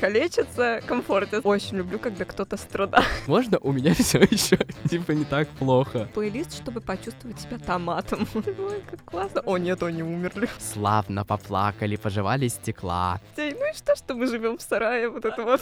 [0.00, 1.44] калечатся, комфортят.
[1.44, 3.06] Очень люблю, когда кто-то страдает.
[3.26, 4.56] Можно у меня все еще
[4.88, 6.08] типа не так плохо?
[6.14, 8.26] Плейлист, чтобы почувствовать себя томатом.
[8.34, 9.42] Ой, как классно.
[9.42, 10.48] О, нет, они умерли.
[10.58, 13.20] Славно поплакали, пожевали стекла.
[13.36, 15.60] Ну и что, что мы живем в сарае, вот это вот.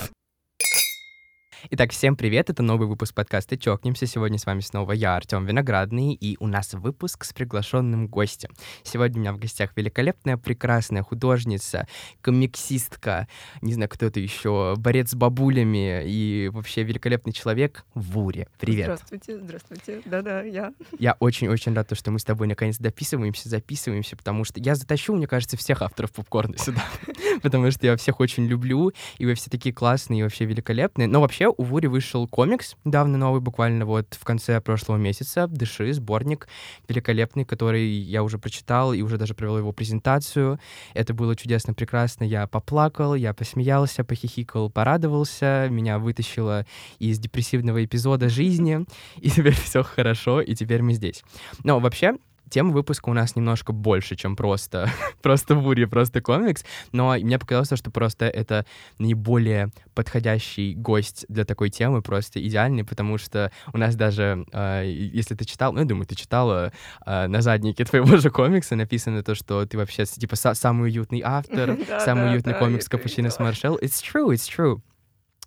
[1.71, 4.07] Итак, всем привет, это новый выпуск подкаста «Чокнемся».
[4.07, 8.48] Сегодня с вами снова я, Артем Виноградный, и у нас выпуск с приглашенным гостем.
[8.84, 11.87] Сегодня у меня в гостях великолепная, прекрасная художница,
[12.23, 13.29] комиксистка,
[13.61, 18.48] не знаю, кто это еще, борец с бабулями и вообще великолепный человек Вури.
[18.59, 18.87] Привет.
[18.87, 20.01] Здравствуйте, здравствуйте.
[20.07, 20.73] Да-да, я.
[20.98, 25.27] Я очень-очень рад, что мы с тобой наконец дописываемся, записываемся, потому что я затащу, мне
[25.27, 26.82] кажется, всех авторов попкорна сюда,
[27.43, 31.09] потому что я всех очень люблю, и вы все такие классные и вообще великолепные.
[31.09, 35.49] Но вообще у Вури вышел комикс недавно новый, буквально вот в конце прошлого месяца.
[35.49, 36.49] «Дыши», сборник
[36.89, 40.61] великолепный, который я уже прочитал и уже даже провел его презентацию.
[40.95, 42.23] Это было чудесно, прекрасно.
[42.23, 45.66] Я поплакал, я посмеялся, похихикал, порадовался.
[45.69, 46.65] Меня вытащило
[47.01, 48.87] из депрессивного эпизода жизни.
[49.21, 51.25] И теперь все хорошо, и теперь мы здесь.
[51.65, 52.15] Но вообще,
[52.51, 54.91] тема выпуска у нас немножко больше, чем просто,
[55.23, 58.66] просто Вури, просто комикс, но мне показалось, что просто это
[58.99, 65.34] наиболее подходящий гость для такой темы, просто идеальный, потому что у нас даже, э, если
[65.34, 66.72] ты читал, ну, я думаю, ты читала
[67.04, 71.76] э, на заднике твоего же комикса написано то, что ты вообще, типа, самый уютный автор,
[72.00, 73.76] самый уютный комикс Капучино с Маршал.
[73.78, 74.81] It's true, it's true.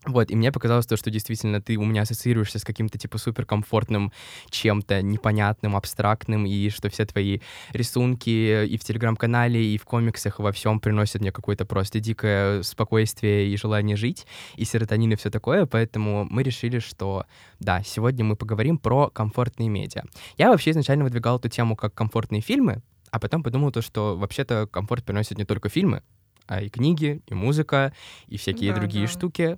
[0.05, 4.11] Вот, и мне показалось то, что действительно ты у меня ассоциируешься с каким-то, типа, суперкомфортным
[4.49, 7.39] чем-то непонятным, абстрактным, и что все твои
[7.71, 12.63] рисунки и в Телеграм-канале, и в комиксах, и во всем приносят мне какое-то просто дикое
[12.63, 17.25] спокойствие и желание жить, и серотонин, и все такое, поэтому мы решили, что,
[17.59, 20.01] да, сегодня мы поговорим про комфортные медиа.
[20.35, 24.65] Я вообще изначально выдвигал эту тему как комфортные фильмы, а потом подумал то, что вообще-то
[24.65, 26.01] комфорт приносит не только фильмы,
[26.51, 27.93] а и книги, и музыка,
[28.27, 29.11] и всякие Да, другие да.
[29.11, 29.57] штуки.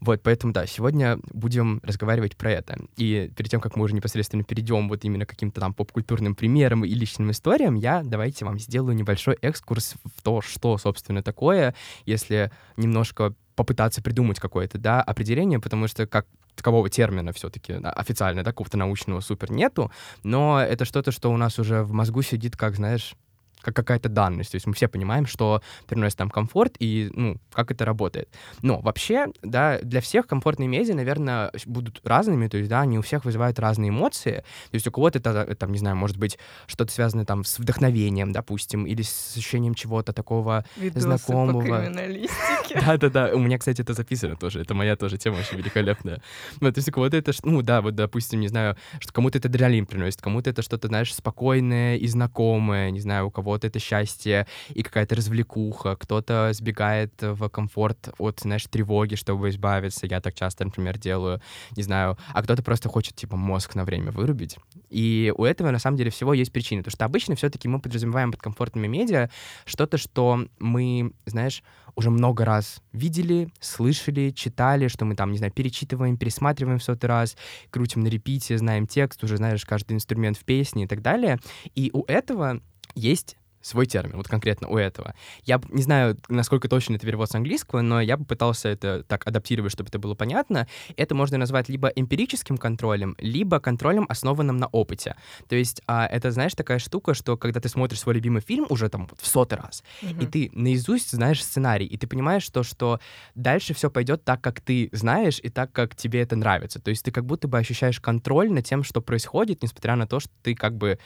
[0.00, 2.78] Вот, поэтому, да, сегодня будем разговаривать про это.
[2.96, 6.84] И перед тем, как мы уже непосредственно перейдем вот именно к каким-то там поп-культурным примерам
[6.84, 11.74] и личным историям, я давайте вам сделаю небольшой экскурс в то, что, собственно, такое,
[12.04, 18.50] если немножко попытаться придумать какое-то, да, определение, потому что как такового термина все-таки официально, да,
[18.50, 19.90] какого-то научного супер нету,
[20.22, 23.14] но это что-то, что у нас уже в мозгу сидит, как, знаешь,
[23.60, 24.52] как какая-то данность.
[24.52, 28.28] То есть мы все понимаем, что приносит нам комфорт и, ну, как это работает.
[28.62, 33.02] Но вообще, да, для всех комфортные медиа, наверное, будут разными, то есть, да, они у
[33.02, 34.44] всех вызывают разные эмоции.
[34.70, 37.58] То есть у кого-то это, э, там, не знаю, может быть, что-то связано там с
[37.58, 41.60] вдохновением, допустим, или с ощущением чего-то такого Видосы знакомого.
[41.60, 42.80] по криминалистике.
[42.86, 44.60] Да-да-да, у меня, кстати, это записано тоже.
[44.60, 46.20] Это моя тоже тема очень великолепная.
[46.60, 49.48] Ну, то есть у кого-то это, ну да, вот, допустим, не знаю, что кому-то это
[49.48, 54.46] адреналин приносит, кому-то это что-то, знаешь, спокойное и знакомое, не знаю, у кого-то это счастье
[54.74, 60.06] и какая-то развлекуха, кто-то сбегает в комфорт от, знаешь, тревоги, чтобы избавиться.
[60.06, 61.40] Я так часто, например, делаю,
[61.74, 64.58] не знаю, а кто-то просто хочет, типа, мозг на время вырубить.
[64.90, 66.82] И у этого, на самом деле, всего есть причины.
[66.82, 69.30] Потому что обычно все-таки мы подразумеваем под комфортными медиа
[69.64, 71.62] что-то, что мы, знаешь,
[71.98, 77.08] уже много раз видели, слышали, читали, что мы там, не знаю, перечитываем, пересматриваем в сотый
[77.08, 77.36] раз,
[77.70, 81.38] крутим на репите, знаем текст, уже знаешь каждый инструмент в песне и так далее.
[81.74, 82.60] И у этого
[82.94, 83.36] есть
[83.68, 85.14] свой термин, вот конкретно у этого.
[85.44, 89.26] Я не знаю, насколько точно это перевод с английского, но я бы пытался это так
[89.26, 90.66] адаптировать, чтобы это было понятно.
[90.96, 95.16] Это можно назвать либо эмпирическим контролем, либо контролем, основанным на опыте.
[95.48, 98.88] То есть а, это, знаешь, такая штука, что когда ты смотришь свой любимый фильм уже
[98.88, 103.00] там вот в сотый раз, и ты наизусть знаешь сценарий, и ты понимаешь то, что
[103.34, 106.80] дальше все пойдет так, как ты знаешь, и так, как тебе это нравится.
[106.80, 110.20] То есть ты как будто бы ощущаешь контроль над тем, что происходит, несмотря на то,
[110.20, 110.98] что ты как бы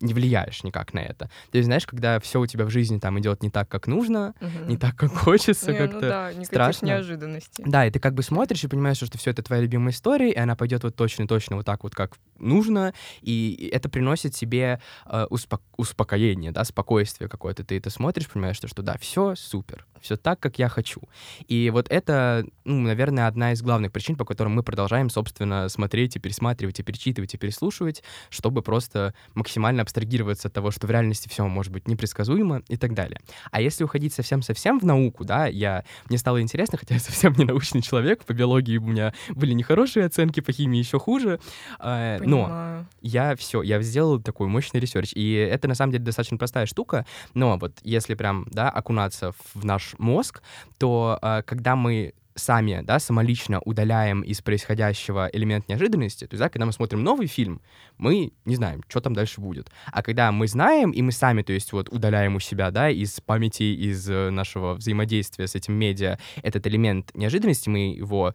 [0.00, 1.30] не влияешь никак на это.
[1.50, 4.34] То есть, знаешь, когда все у тебя в жизни там идет не так, как нужно,
[4.40, 4.68] Мгм.
[4.68, 6.86] не так, как хочется, Не, ну как-то да, никаких страшно.
[6.86, 7.64] неожиданностей.
[7.66, 10.36] Да, и ты как бы смотришь и понимаешь, что все это твоя любимая история, и
[10.38, 15.60] она пойдет вот точно-точно вот так вот, как нужно, и это приносит себе э, успо-
[15.76, 17.64] успокоение, да, спокойствие какое-то.
[17.64, 21.02] Ты это смотришь, понимаешь, что, что да, все супер, все так, как я хочу.
[21.48, 26.16] И вот это, ну, наверное, одна из главных причин, по которым мы продолжаем, собственно, смотреть
[26.16, 31.28] и пересматривать, и перечитывать, и переслушивать, чтобы просто максимально абстрагироваться от того, что в реальности
[31.28, 33.20] все может быть непредсказуемо и так далее.
[33.50, 37.44] А если уходить совсем-совсем в науку, да, я, мне стало интересно, хотя я совсем не
[37.44, 41.40] научный человек, по биологии у меня были нехорошие оценки, по химии еще хуже,
[41.80, 46.38] э, но я все, я сделал такой мощный research, и это на самом деле достаточно
[46.38, 47.04] простая штука,
[47.34, 50.42] но вот если прям, да, окунаться в наш мозг,
[50.78, 56.48] то э, когда мы сами, да, самолично удаляем из происходящего элемент неожиданности, то есть, да,
[56.48, 57.60] когда мы смотрим новый фильм,
[57.98, 59.70] мы не знаем, что там дальше будет.
[59.92, 63.20] А когда мы знаем, и мы сами, то есть, вот, удаляем у себя, да, из
[63.20, 68.34] памяти, из э, нашего взаимодействия с этим медиа этот элемент неожиданности, мы его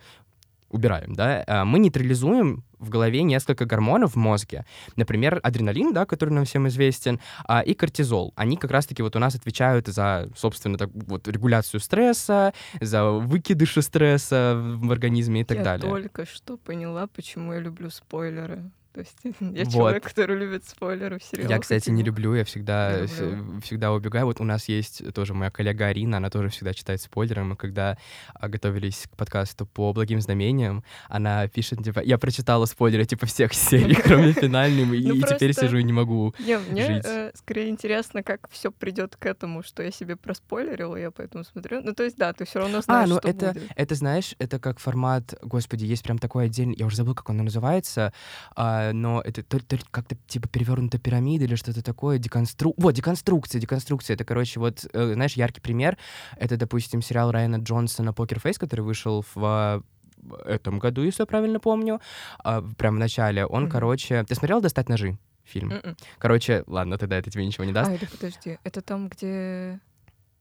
[0.69, 4.65] убираем, да, э, мы нейтрализуем в голове несколько гормонов в мозге.
[4.95, 8.33] Например, адреналин, да, который нам всем известен, а, и кортизол.
[8.35, 13.81] Они как раз-таки вот у нас отвечают за, собственно, так, вот, регуляцию стресса, за выкидыши
[13.81, 15.87] стресса в организме и так я далее.
[15.87, 18.63] Я только что поняла, почему я люблю спойлеры.
[18.95, 19.73] То есть я Вот.
[19.73, 21.51] человек, который любит спойлеры в сериалах.
[21.51, 23.59] Я, кстати, не люблю, я всегда, Не люблю.
[23.59, 24.25] всегда убегаю.
[24.25, 27.43] Вот у нас есть тоже моя коллега Арина, она тоже всегда читает спойлеры.
[27.43, 27.97] Мы когда
[28.33, 33.53] а, готовились к подкасту по благим знамениям, она пишет, типа, я прочитала спойлеры, типа, всех
[33.53, 36.33] серий, кроме финальной, и, Ну, теперь сижу и не могу.
[36.39, 41.11] Не, мне э, скорее интересно, как все придет к этому, что я себе проспойлерила, я
[41.11, 41.81] поэтому смотрю.
[41.81, 44.57] Ну, то есть, да, ты все равно знаешь, А, ну что это, это, знаешь, это
[44.57, 48.13] как формат, господи, есть прям такой отдельный, я уже забыл, как он называется,
[48.55, 52.73] а, но это то, то как-то типа перевернутая пирамида или что-то такое, деконстру...
[52.77, 55.97] Вот, деконструкция, деконструкция, это, короче, вот, э, знаешь, яркий пример,
[56.37, 59.81] это, допустим, сериал Райана Джонсона «Покер Фейс», который вышел в а,
[60.45, 62.01] этом году, если я правильно помню,
[62.39, 63.71] а, прям в начале, он, Мгм.
[63.71, 64.23] короче...
[64.23, 65.17] Ты смотрел «Достать ножи»?
[65.43, 65.69] Фильм.
[65.69, 65.95] Мгм.
[66.17, 67.91] Короче, ладно, тогда это тебе ничего не даст.
[67.91, 69.79] А, или подожди, это там, где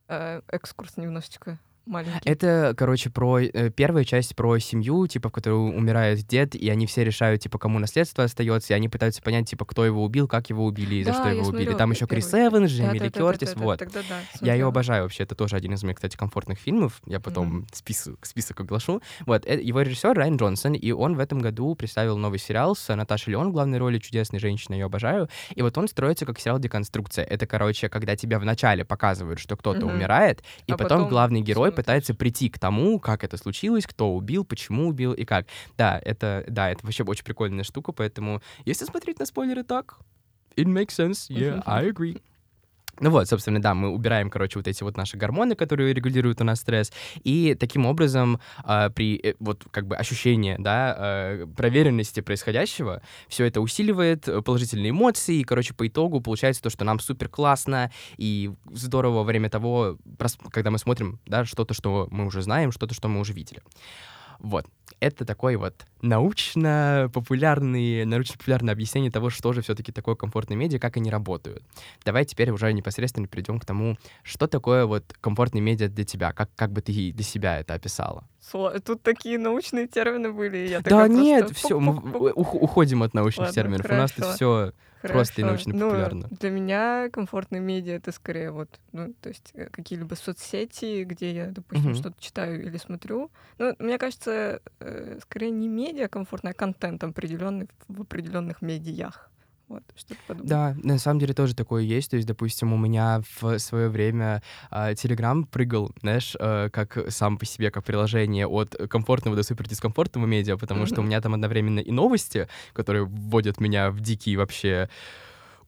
[0.09, 2.29] э, экскурс немножечко маленький.
[2.29, 6.87] Это, короче, про э, первая часть про семью, типа, в которой умирает дед, и они
[6.87, 10.51] все решают, типа, кому наследство остается, и они пытаются понять, типа, кто его убил, как
[10.51, 11.51] его убили и за Да, что я его убили.
[11.65, 12.33] смотрела Там еще Крис.
[12.35, 13.79] Эванс, да, Кертис, вот.
[13.79, 17.21] Тогда да, Я ее обожаю вообще, это тоже один из моих, кстати, комфортных фильмов, я
[17.21, 17.67] потом Мгм.
[17.73, 19.03] список, список оглашу.
[19.27, 22.95] Вот, э, его режиссер Райан Джонсон, и он в этом году представил новый сериал с
[22.95, 25.29] Наташей Леон в главной роли, чудесной женщиной, я ее обожаю.
[25.55, 27.25] И вот он строится как сериал «Деконструкция».
[27.25, 29.95] Это, короче, когда тебя вначале показывают, что кто-то Мгм.
[29.97, 31.74] умирает, и А потом, потом главный герой.
[31.75, 35.47] Пытается прийти к тому, как это случилось, кто убил, почему убил и как.
[35.77, 39.99] Да, это, да, это вообще очень прикольная штука, поэтому если смотреть на спойлеры так,
[40.57, 42.21] it makes sense, yeah, I agree.
[43.01, 46.45] Ну вот, собственно, да, мы убираем, короче, вот эти вот наши гормоны, которые регулируют у
[46.45, 46.93] нас стресс,
[47.25, 53.47] и таким образом а, при э, вот как бы ощущении, да, э, проверенности происходящего, все
[53.47, 57.91] это усиливает э, положительные эмоции, и, короче, по итогу получается то, что нам супер классно
[58.17, 59.99] и здорово во время того,
[60.51, 63.61] когда мы смотрим, да, что-то, что мы уже знаем, что-то, что мы уже видели.
[64.39, 64.67] Вот.
[65.01, 71.11] Это такой вот научно-популярный, научно-популярное объяснение того, что же все-таки такое комфортные медиа, как они
[71.11, 71.63] работают.
[72.05, 76.51] Давай теперь уже непосредственно перейдем к тому, что такое вот комфортные медиа для тебя, как,
[76.57, 78.25] как бы ты для себя это описала.
[78.85, 83.55] Тут такие научные термины были, я да нет, просто все, мы уходим от научных Ладно,
[83.55, 83.91] терминов.
[83.91, 84.37] У нас тут хорошо.
[84.37, 84.73] все
[85.09, 85.69] просто и Хорошо.
[85.71, 86.29] научно-популярно.
[86.31, 91.33] Ну, для меня комфортные медиа это скорее вот, ну, то есть э, какие-либо соцсети, где
[91.33, 91.97] я, допустим, Мгм.
[91.97, 93.31] что-то читаю или смотрю.
[93.59, 94.61] Ну, мне кажется,
[95.23, 99.31] скорее не медиа комфортно, а контент определенный в определенных медиях.
[99.69, 99.83] Вот,
[100.27, 100.49] подобное.
[100.49, 102.11] Да, на самом деле тоже такое есть.
[102.11, 107.47] То есть, допустим, у меня в свое время Телеграм прыгал, знаешь, э, как сам по
[107.47, 111.81] себе, как приложение от комфортного до супер дискомфортного медиа, потому что у меня там одновременно
[111.81, 114.91] и новости, которые вводят меня в дикий вообще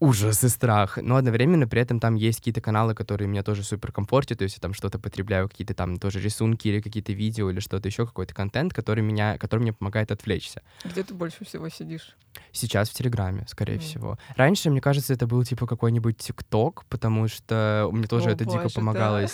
[0.01, 3.93] ужас и страх, но одновременно при этом там есть какие-то каналы, которые меня тоже супер
[3.93, 7.61] комфортят, то есть я там что-то потребляю, какие-то там тоже рисунки или какие-то видео или
[7.61, 10.63] что-то еще, какой-то контент, который меня, который мне помогает отвлечься.
[10.85, 12.17] Где ты больше всего сидишь?
[12.53, 13.83] Сейчас в Телеграме, скорее Мгм.
[13.83, 14.19] всего.
[14.37, 18.63] Раньше, мне кажется, это был типа какой-нибудь ТикТок, потому что мне тоже О, это дико
[18.65, 19.27] боже, да.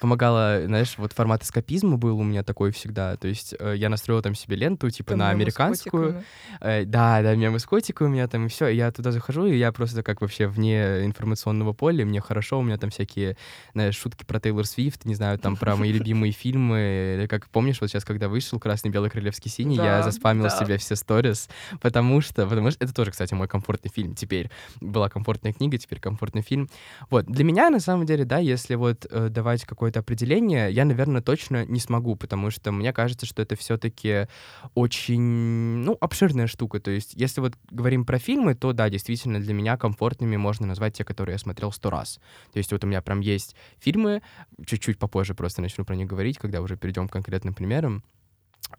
[0.00, 3.16] Помогало, знаешь, вот формат эскапизма был у меня такой всегда.
[3.16, 6.12] То есть э, я настроил там себе ленту, типа Там на американскую.
[6.12, 6.24] котиками.
[6.60, 8.68] Э, да, да, мемы с котиком у меня там, и все.
[8.68, 12.76] Я туда захожу, и я просто как вообще вне информационного поля, мне хорошо, у меня
[12.78, 13.36] там всякие,
[13.74, 17.26] знаешь, шутки про Тейлор Свифт, не знаю, там про мои любимые фильмы.
[17.30, 20.50] Как помнишь, вот сейчас, когда вышел «Красный, белый, королевский, синий», я Да, заспамил да.
[20.50, 21.48] себе все сторис,
[21.80, 24.50] потому что, потому что это тоже, кстати, мой комфортный фильм теперь.
[24.80, 26.68] Была комфортная книга, теперь комфортный фильм.
[27.08, 31.22] Вот, для меня, на самом деле, да, если вот э, давать какое-то определение, я, наверное,
[31.22, 34.26] точно не смогу, потому что мне кажется, что это все-таки
[34.74, 36.80] очень, ну, обширная штука.
[36.80, 40.94] То есть, если вот говорим про фильмы, то, да, действительно, для меня комфортными можно назвать
[40.94, 42.20] те, которые я смотрел сто раз.
[42.52, 44.22] То есть, вот у меня прям есть фильмы,
[44.64, 48.02] чуть-чуть попозже просто начну про них говорить, когда уже перейдем к конкретным примерам.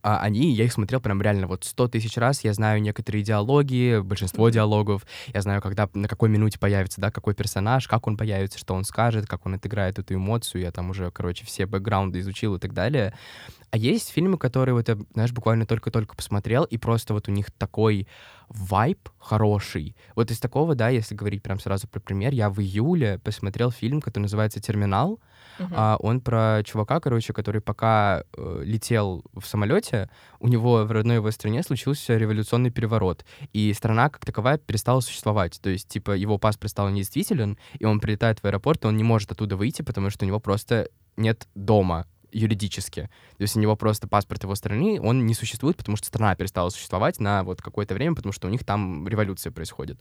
[0.01, 3.99] А они, я их смотрел прям реально вот сто тысяч раз, я знаю некоторые диалоги,
[4.01, 8.57] большинство диалогов, я знаю, когда, на какой минуте появится, да, какой персонаж, как он появится,
[8.57, 12.55] что он скажет, как он отыграет эту эмоцию, я там уже, короче, все бэкграунды изучил
[12.55, 13.13] и так далее.
[13.71, 17.51] А есть фильмы, которые вот я, знаешь, буквально только-только посмотрел, и просто вот у них
[17.51, 18.07] такой
[18.53, 19.95] вайб хороший.
[20.15, 24.01] Вот из такого, да, если говорить прям сразу про пример, я в июле посмотрел фильм,
[24.01, 25.19] который называется «Терминал»,
[25.59, 25.73] Мгм.
[25.75, 31.17] А он про чувака, короче, который пока э, летел в самолете, у него в родной
[31.17, 35.59] его стране случился революционный переворот, и страна как таковая перестала существовать.
[35.61, 39.03] То есть, типа, его паспорт стал недействителен, и он прилетает в аэропорт, и он не
[39.03, 43.09] может оттуда выйти, потому что у него просто нет дома юридически.
[43.37, 46.69] То есть у него просто паспорт его страны, он не существует, потому что страна перестала
[46.69, 49.99] существовать на вот какое-то время, потому что у них там революция происходит.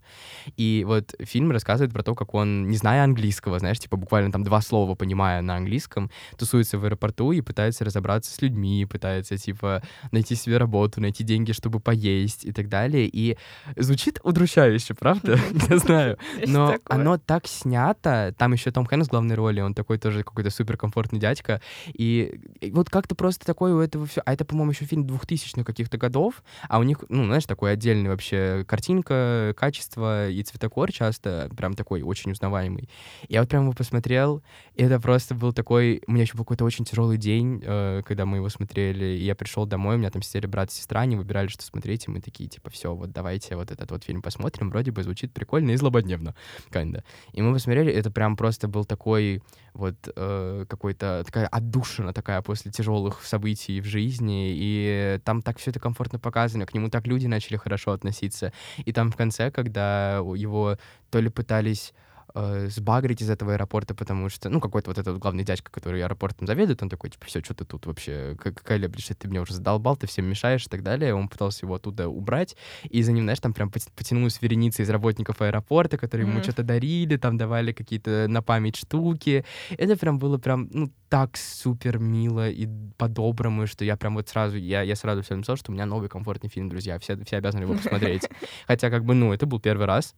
[0.57, 4.45] И вот фильм рассказывает про то, как он, не зная английского, знаешь, типа буквально там
[4.45, 9.83] два слова понимая на английском, тусуется в аэропорту и пытается разобраться с людьми, пытается, типа,
[10.13, 13.09] найти себе работу, найти деньги, чтобы поесть и так далее.
[13.11, 13.37] И
[13.77, 15.39] звучит удручающе, правда?
[15.71, 16.19] Не знаю.
[16.47, 20.51] Но оно так снято, там еще Том Хэнкс в главной роли, он такой тоже какой-то
[20.51, 21.61] суперкомфортный дядька,
[21.93, 25.65] и, и вот как-то просто такой у этого все, а это, по-моему, еще фильм 2000-х
[25.65, 31.51] каких-то годов, а у них, ну, знаешь, такой отдельный вообще картинка, качество и цветокор часто,
[31.57, 32.89] прям такой очень узнаваемый.
[33.29, 34.43] Я вот прям его посмотрел,
[34.81, 38.39] это просто был такой, у меня еще был какой-то очень тяжелый день, э, когда мы
[38.39, 41.49] его смотрели, и я пришел домой, у меня там сидели брат и сестра, они выбирали,
[41.49, 44.91] что смотреть, и мы такие, типа, все, вот давайте вот этот вот фильм посмотрим, вроде
[44.91, 46.35] бы звучит прикольно и злободневно,
[46.71, 47.05] kinda.
[47.33, 49.43] И мы посмотрели, это прям просто был такой
[49.75, 55.71] вот э, какой-то такая отдушина такая после тяжелых событий в жизни, и там так все
[55.71, 58.53] это комфортно показано, к нему так люди начали хорошо относиться.
[58.79, 60.79] И там в конце, когда его
[61.11, 61.93] то ли пытались
[62.35, 66.47] э, сбагрить из этого аэропорта, потому что, ну, какой-то вот этот главный дядька, который аэропортом
[66.47, 69.55] заведует, он такой, типа, все, что ты тут вообще, как- какая леблишь, ты меня уже
[69.55, 71.15] задолбал, ты всем мешаешь и так далее.
[71.15, 72.57] Он пытался его оттуда убрать,
[72.89, 76.43] и за ним, знаешь, там прям пот- потянулась вереница из работников аэропорта, которые ему Мгм.
[76.45, 79.45] что-то дарили, там давали какие-то на память штуки.
[79.77, 84.57] Это прям было прям, ну, так супер мило и по-доброму, что я прям вот сразу,
[84.57, 87.63] я, я сразу всем написал, что у меня новый комфортный фильм, друзья, все, все обязаны
[87.63, 88.23] его посмотреть.
[88.69, 90.15] Хотя, как бы, ну, это был первый раз.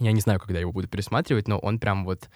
[0.00, 2.28] Я не знаю, когда его буду пересматривать, но он прям вот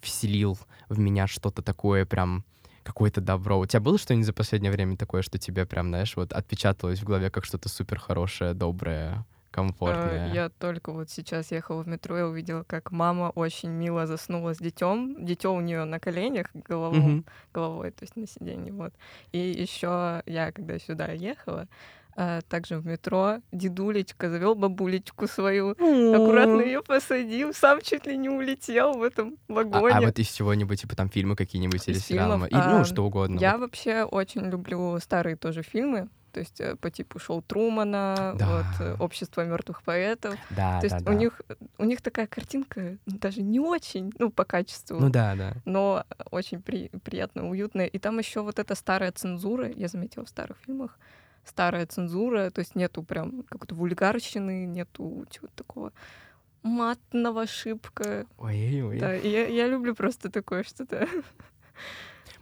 [0.00, 2.44] вселил в меня что-то такое прям
[2.82, 3.58] какое-то добро.
[3.60, 7.04] У тебя было что-нибудь за последнее время такое, что тебе прям, знаешь, вот отпечаталось в
[7.04, 10.26] голове как что-то супер хорошее, доброе, комфортное?
[10.28, 14.54] Э, Я только вот сейчас ехала в метро и увидела, как мама очень мило заснула
[14.54, 15.24] с детем.
[15.24, 17.24] Дитё у нее на коленях головой, Мгм.
[17.54, 18.72] головой, то есть на сиденье.
[18.72, 18.92] Вот.
[19.30, 21.68] И еще я, когда сюда ехала,
[22.16, 28.28] э, также в метро дедулечка завел бабулечку свою, аккуратно ее посадил, сам чуть ли не
[28.28, 29.94] улетел в этом А, вагоне.
[29.94, 32.48] а вот из чего-нибудь, типа там фильмы какие-нибудь или сериалы?
[32.48, 33.38] И, ну, а, что угодно.
[33.38, 33.60] Я вот.
[33.62, 36.08] вообще очень люблю старые тоже фильмы.
[36.32, 38.46] То есть э, по типу Шоу Трумана, Да.
[38.78, 40.34] вот э, Общество мертвых поэтов.
[40.48, 41.12] Да, То да, есть да.
[41.12, 41.42] у них
[41.76, 45.52] у них такая картинка даже не очень, ну по качеству, Ну да, да.
[45.66, 47.84] но очень при- приятно, уютная.
[47.84, 50.98] И там еще вот эта старая цензура, я заметила в старых фильмах,
[51.44, 55.92] старая цензура, то есть нету прям какой-то вульгарщины, нету чего-то такого
[56.62, 58.26] матного шибка.
[58.38, 58.98] Ой, ой.
[58.98, 61.08] Да, я, я люблю просто такое что-то.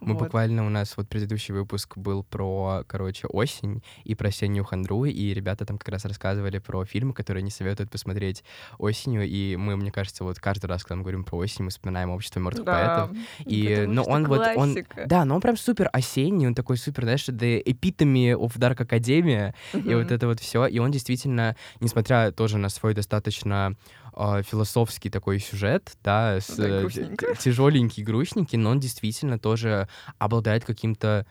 [0.01, 0.25] Мы Вот.
[0.25, 5.35] буквально, у нас вот предыдущий выпуск был про, короче, осень и про осеннюю хандру, и
[5.35, 8.43] ребята там как раз рассказывали про фильмы, которые они советуют посмотреть
[8.79, 12.11] осенью, и мы, мне кажется, вот каждый раз, когда мы говорим про осень, мы вспоминаем
[12.11, 13.11] «Общество мертвых поэтов»,
[13.45, 14.77] И, потому ну, он вот, он,
[15.07, 19.55] да, но он прям супер осенний, он такой супер, знаешь, the epitome of Dark Academia,
[19.75, 23.77] и вот это вот все, и он действительно, несмотря тоже на свой достаточно
[24.17, 27.27] э, философский такой сюжет, да, с, Да, грустненько.
[27.27, 29.89] т- тяжеленький, грустненький, но он действительно тоже
[30.19, 31.27] обладает каким-то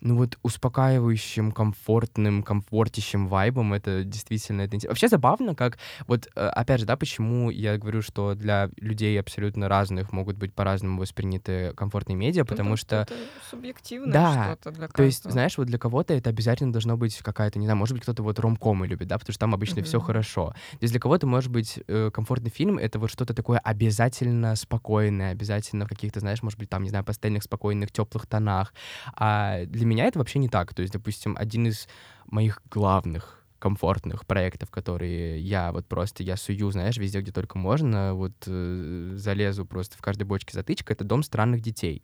[0.00, 4.90] ну вот успокаивающим, комфортным, комфортящим вайбом, это действительно это интересно.
[4.90, 9.68] Вообще забавно, как вот э, опять же, да, почему я говорю, что для людей абсолютно
[9.68, 13.14] разных могут быть по-разному восприняты комфортные медиа, Ну, потому что это
[13.50, 15.32] субъективное Да, что-то для то есть, каждого.
[15.32, 18.38] знаешь, вот для кого-то это обязательно должно быть какая-то, не знаю, может быть, кто-то вот
[18.38, 20.06] ромкомы любит, да, потому что там обычно все Мгм.
[20.06, 20.54] хорошо.
[20.72, 25.32] То есть для кого-то, может быть, э, комфортный фильм— это вот что-то такое обязательно спокойное,
[25.32, 28.74] обязательно в каких-то, знаешь, может быть, там, не знаю, пастельных, спокойных, теплых тонах.
[29.14, 30.74] А для меня это вообще не так.
[30.74, 31.88] То есть, допустим, один из
[32.26, 38.14] моих главных комфортных проектов, которые я вот просто, я сую, знаешь, везде, где только можно,
[38.14, 42.02] вот э, залезу просто в каждой бочке затычка, это «Дом странных детей».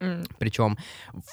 [0.00, 0.78] М, Причем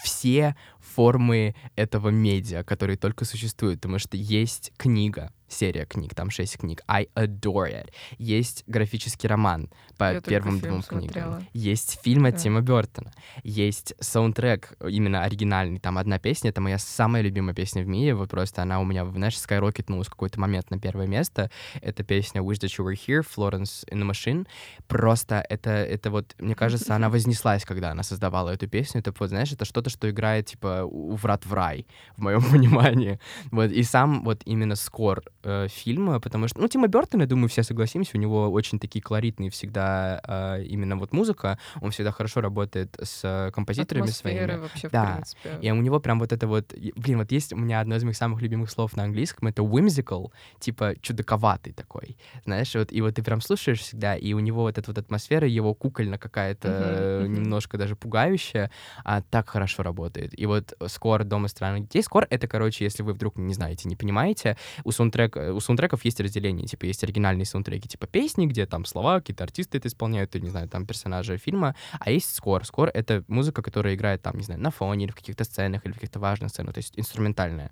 [0.04, 6.58] все формы этого медиа, которые только существуют, потому что есть книга, серия книг, там шесть
[6.58, 7.90] книг, I adore it.
[8.18, 11.36] Есть графический роман по Я первым двум смотрела.
[11.38, 11.48] книгам.
[11.54, 12.40] Есть фильм от Да.
[12.40, 13.14] Тима Бертона.
[13.44, 18.30] Есть саундтрек, именно оригинальный, там одна песня, это моя самая любимая песня в мире, вот
[18.30, 21.50] просто она у меня, знаешь, скайрокетнулась в какой-то момент на первое место.
[21.82, 24.48] Это песня Wish That You Were Here, Florence in the Machine.
[24.88, 29.00] Просто это, это вот, мне кажется, она вознеслась, когда она создавала эту песню.
[29.02, 33.20] Это вот, знаешь, это что-то, что играет, типа, у врат в рай, в моем понимании.
[33.52, 37.50] Вот, и сам вот именно скор э, фильма, потому что, ну, Тима Бертона, я думаю,
[37.50, 42.42] все согласимся, у него очень такие колоритные всегда э, именно вот музыка, он всегда хорошо
[42.42, 44.58] работает с э, композиторами своими.
[44.58, 45.06] вообще, Да.
[45.06, 45.60] в принципе.
[45.62, 48.18] И у него прям вот это вот, блин, вот есть у меня одно из моих
[48.18, 53.24] самых любимых слов на английском, это whimsical, типа чудаковатый такой, знаешь, вот, и вот ты
[53.24, 57.34] прям слушаешь всегда, и у него вот эта вот атмосфера, его кукольно какая-то, мгм.
[57.34, 58.72] немножко даже пугающая,
[59.04, 60.38] а так хорошо работает.
[60.40, 63.96] И вот скор «Дома странных детей», скор— это, короче, если вы вдруг не знаете, не
[63.96, 64.92] понимаете, у,
[65.28, 69.44] саундтрек, у саундтреков есть разделение, типа есть оригинальные саундтреки, типа песни, где там слова, какие-то
[69.44, 72.66] артисты это исполняют, или, не знаю, там персонажи фильма, а есть скор.
[72.66, 75.92] Скор— это музыка, которая играет там, не знаю, на фоне или в каких-то сценах, или
[75.92, 77.72] в каких-то важных сценах, то есть инструментальная.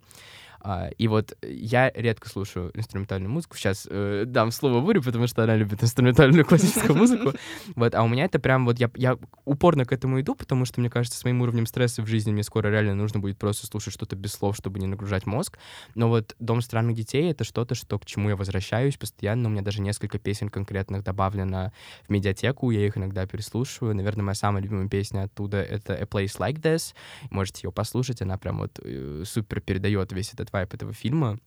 [0.68, 3.56] А, и вот я редко слушаю инструментальную музыку.
[3.56, 7.34] Сейчас э, дам слово Буре, потому что она любит инструментальную классическую музыку.
[7.76, 10.80] Вот, а у меня это прям вот я, я упорно к этому иду, потому что,
[10.80, 13.94] мне кажется, с моим уровнем стресса в жизни мне скоро реально нужно будет просто слушать
[13.94, 15.60] что-то без слов, чтобы не нагружать мозг.
[15.94, 19.50] Но вот «Дом странных детей»— это что-то, что, к чему я возвращаюсь постоянно.
[19.50, 21.74] У меня даже несколько песен конкретных добавлено
[22.08, 23.94] в медиатеку, я их иногда переслушиваю.
[23.96, 26.96] Наверное, моя самая любимая песня оттуда— это «A Place Like This».
[27.30, 31.38] Можете ее послушать, она прям вот э, супер передает весь этот вайп этого фильма.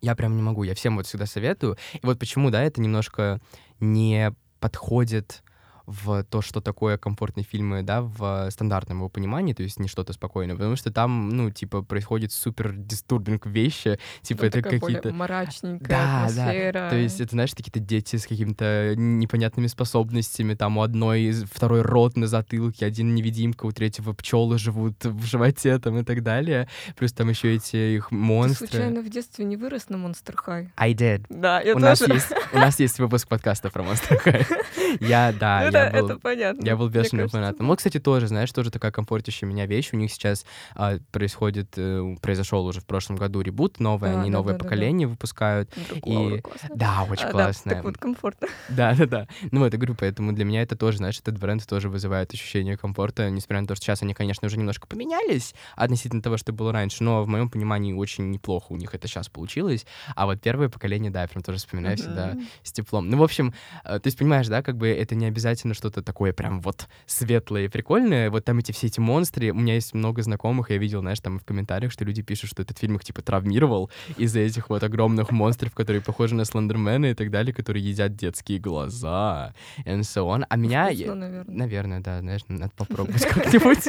[0.00, 1.76] Я прям не могу, я всем вот всегда советую.
[1.94, 3.40] И вот почему, да, это немножко
[3.80, 5.42] не подходит
[5.90, 10.12] в то, что такое комфортные фильмы, да, в стандартном его понимании, то есть не что-то
[10.12, 15.12] спокойное, потому что там, ну, типа, происходит супер дистурбинг вещи, типа, Ну, это какие-то...
[15.12, 16.72] мрачненькая Да, атмосфера.
[16.72, 16.90] да.
[16.90, 20.54] То есть это, знаешь, какие-то дети с какими-то непонятными способностями.
[20.54, 25.78] Там у одной второй рот на затылке, один невидимка, у третьего пчелы живут в животе
[25.78, 26.68] там и так далее.
[26.96, 28.68] Плюс там еще эти их Ты монстры.
[28.68, 30.68] случайно в детстве не вырос на Monster High?
[30.76, 31.24] I did.
[31.28, 32.14] Да, я у, нас тоже.
[32.14, 34.46] есть, у нас есть выпуск подкаста про Monster High.
[35.00, 36.06] Я, да, это, я был...
[36.06, 36.64] это понятно.
[36.64, 37.66] Я был бешеным фанатом.
[37.66, 39.90] Ну, кстати, тоже, знаешь, тоже такая комфортящая меня вещь.
[39.92, 40.44] У них сейчас
[40.74, 44.58] а, происходит, э, произошел уже в прошлом году ребут новый, А, они да, новое да,
[44.58, 44.64] да, да.
[44.64, 45.70] поколение выпускают.
[45.88, 46.42] Друг и-.
[46.74, 47.74] Да, очень А, да, классное.
[47.76, 48.48] так вот комфортно.
[48.68, 49.28] Да, да, да.
[49.50, 52.76] Ну, вот, я говорю, поэтому для меня это тоже, знаешь, этот бренд тоже вызывает ощущение
[52.76, 56.72] комфорта, несмотря на то, что сейчас они, конечно, уже немножко поменялись относительно того, что было
[56.72, 59.86] раньше, но в моем понимании очень неплохо у них это сейчас получилось.
[60.16, 62.46] А вот первое поколение, да, я прям тоже вспоминаю всегда Мгм.
[62.62, 63.08] с теплом.
[63.10, 63.52] Ну, в общем,
[63.84, 67.64] э, то есть, понимаешь, да, как бы это не обязательно что-то такое прям вот светлое
[67.64, 68.30] и прикольное.
[68.30, 71.38] Вот там эти все эти монстры, у меня есть много знакомых, я видел, знаешь, там
[71.38, 75.30] в комментариях, что люди пишут, что этот фильм их, типа, травмировал из-за этих вот огромных
[75.30, 80.44] монстров, которые похожи на Слендермена и так далее, которые едят детские глаза, and so on.
[80.48, 80.86] А меня...
[80.86, 81.56] Вкусно, наверное.
[81.56, 83.88] Наверное, да, знаешь, надо попробовать как-нибудь.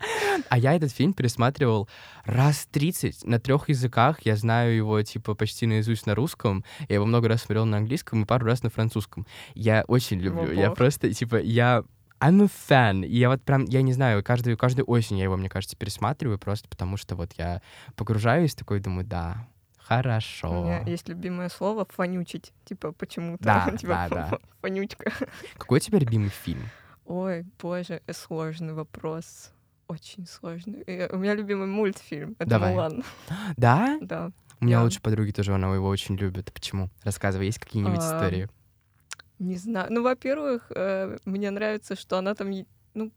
[0.48, 1.88] А я этот фильм пересматривал
[2.24, 4.20] раз 30 на трех языках.
[4.22, 6.64] Я знаю его, типа, почти наизусть на русском.
[6.88, 9.26] Я его много раз смотрел на английском и пару раз на французском.
[9.54, 10.52] Я очень люблю.
[10.52, 11.84] Я просто, типа, я...
[12.18, 13.04] I'm a fan.
[13.04, 16.38] И я вот прям, я не знаю, каждую, каждую осень я его, мне кажется, пересматриваю
[16.38, 17.60] просто потому, что вот я
[17.94, 20.62] погружаюсь такой, думаю, да, хорошо.
[20.62, 22.54] У меня есть любимое слово «фонючить».
[22.64, 23.44] Типа почему-то.
[23.44, 24.38] Да, типа да, да.
[24.62, 25.12] фонючка.
[25.58, 26.62] Какой у тебя любимый фильм?
[27.04, 29.52] Ой, боже, сложный вопрос.
[29.88, 30.82] Очень сложный.
[30.82, 32.34] И У меня любимый мультфильм.
[32.38, 32.72] Это Давай.
[32.72, 33.04] Мулан.
[33.56, 33.98] Да?
[34.00, 34.30] Да.
[34.60, 36.52] У меня лучшие подруги тоже, она его очень любит.
[36.52, 36.88] Почему?
[37.04, 38.48] Рассказывай, есть какие-нибудь А, истории?
[39.38, 39.88] Не знаю.
[39.92, 42.50] Ну, во-первых, э, мне нравится, что она там,
[42.94, 43.12] ну,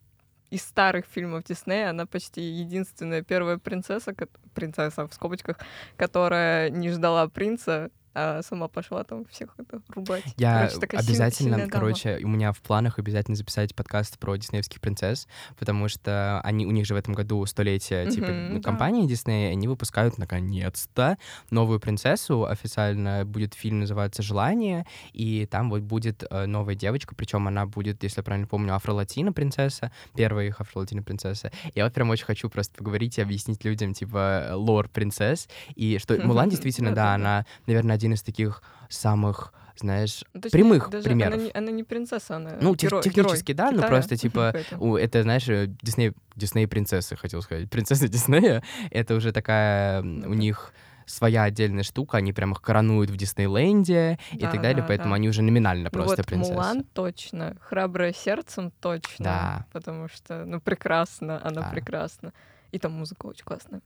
[0.50, 4.14] из старых фильмов Диснея она почти единственная первая принцесса,
[4.54, 5.58] принцесса в скобочках,
[5.96, 10.24] которая не ждала принца, а сама пошла там всех это рубать.
[10.38, 11.72] Я Короче, обязательно, сильная дама.
[11.72, 16.72] короче, у меня в планах обязательно записать подкаст про диснеевских принцесс, потому что они, у
[16.72, 18.62] них же в этом году столетие, типа, Мгм, да.
[18.62, 21.18] компании Диснея, они выпускают, наконец-то,
[21.52, 27.48] новую принцессу, официально будет фильм называться «Желание», и там вот будет э, новая девочка, причем
[27.48, 31.52] она будет, если я правильно помню, афро-латина принцесса, первая их афро-латина принцесса.
[31.76, 36.16] Я вот прям очень хочу просто поговорить и объяснить людям, типа, лор принцесс, и что
[36.26, 41.34] Мулан действительно, да, она, наверное, один из таких самых, знаешь, Ну, точнее, прямых даже примеров.
[41.36, 43.88] Она не, она не принцесса, она Ну, герой, технически, герой да, но Китая.
[43.90, 47.70] просто, типа, у- это, знаешь, э, Дисней, Дисней принцессы, хотел сказать.
[47.70, 50.40] Принцесса Диснея, это уже такая, Ну у да.
[50.40, 50.74] них
[51.06, 55.10] своя отдельная штука, они прям их коронуют в Диснейленде и Да, так далее, да, поэтому
[55.12, 55.16] да.
[55.16, 56.54] они уже номинально Ну просто вот принцессы.
[56.54, 59.66] Мулан точно, храбрая сердцем точно, Да.
[59.74, 61.70] потому что, ну, прекрасно, она Да.
[61.70, 62.32] прекрасна.
[62.72, 63.82] И там музыка очень классная.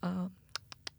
[0.00, 0.30] А,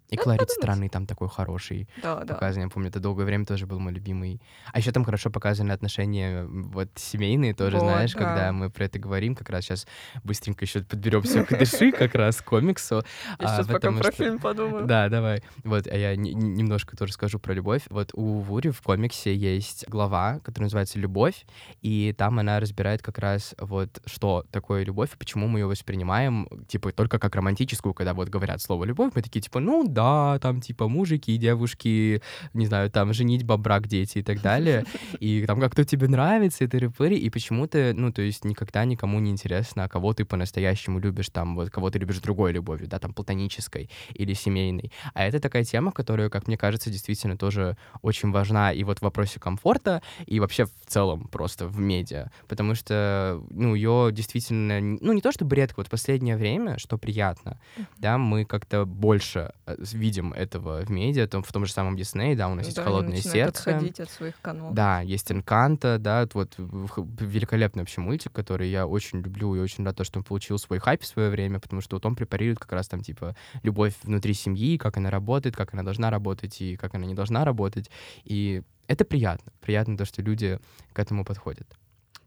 [0.10, 1.88] И надо колорит страны там такой хороший.
[2.02, 2.34] да, да.
[2.36, 2.64] показан.
[2.64, 4.42] Я помню, это долгое время тоже был мой любимый.
[4.72, 8.20] А еще там хорошо показаны отношения вот семейные тоже, Вот, знаешь, да.
[8.20, 9.88] когда мы про это говорим, как раз сейчас
[10.24, 12.96] быстренько еще подберемся к дыши как раз к комиксу.
[13.40, 14.86] Я а, сейчас пока про фильм подумаю.
[14.86, 15.42] Да, давай.
[15.64, 17.84] Вот, а я не- не- немножко тоже скажу про любовь.
[17.90, 21.46] Вот у Вури в комиксе есть глава, которая называется «Любовь»,
[21.82, 26.48] и там она разбирает как раз вот, что такое любовь и почему мы ее воспринимаем,
[26.68, 30.40] типа, только как романтическую, когда вот говорят слово «любовь», мы такие, типа, ну да, да,
[30.40, 32.22] там, типа, мужики и девушки,
[32.54, 34.86] не знаю, там, женитьба, брак, дети и так далее,
[35.20, 39.20] и там, как кто тебе нравится, и тыры и почему-то, ну, то есть никогда никому
[39.20, 43.00] не интересно, а кого ты по-настоящему любишь, там, вот, кого ты любишь другой любовью, да,
[43.00, 44.92] там, платонической или семейной.
[45.14, 49.02] А это такая тема, которая, как мне кажется, действительно тоже очень важна и вот в
[49.02, 55.14] вопросе комфорта, и вообще в целом просто в медиа, потому что, ну, ее действительно, ну,
[55.14, 57.60] не то чтобы редко, вот последнее время, что приятно,
[57.98, 62.36] да, мы как-то больше э, видим этого в медиа, там, в том же самом Дисней,
[62.36, 63.70] да, у нас есть «Холодное сердце».
[63.70, 64.74] отходить от своих канонов.
[64.74, 70.04] Да, есть «Энканто», да, вот великолепный вообще мультик, который я очень люблю и очень рад,
[70.06, 72.88] что он получил свой хайп в свое время, потому что вот он препарирует как раз
[72.88, 77.06] там, типа, любовь внутри семьи, как она работает, как она должна работать и как она
[77.06, 77.90] не должна работать.
[78.24, 79.52] И это приятно.
[79.62, 80.60] Приятно то, что люди
[80.94, 81.68] к этому подходят.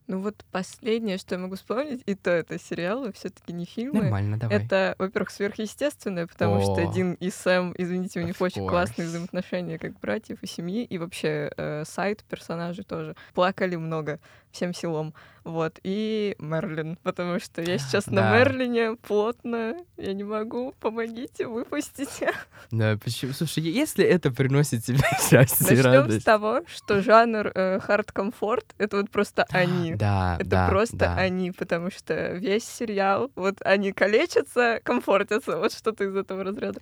[0.09, 4.01] Ну вот последнее, что я могу вспомнить, и то это сериалы, все таки не фильмы.
[4.01, 4.57] Нормально, давай.
[4.57, 8.71] Это, во-первых, сверхъестественное, потому О, что Дин и Сэм, извините, у них очень course.
[8.71, 13.16] классные взаимоотношения как братьев и семьи, и вообще э, сайт персонажей тоже.
[13.35, 14.18] Плакали много
[14.59, 15.14] всем селом.
[15.44, 15.79] Вот.
[15.85, 18.12] И Мерлин, потому что я сейчас да.
[18.12, 22.33] на Мерлине плотно, я не могу, помогите, выпустите.
[22.71, 23.33] Да, почему?
[23.33, 24.99] Слушай, если это приносит тебе
[25.31, 26.21] счастье Начнем и радость.
[26.21, 29.94] с того, что жанр хард-комфорт э,— это вот просто они.
[29.94, 31.14] Да, Это да, просто да.
[31.14, 36.81] они, потому что весь сериал, вот они калечатся, комфортятся, вот что-то из этого разряда.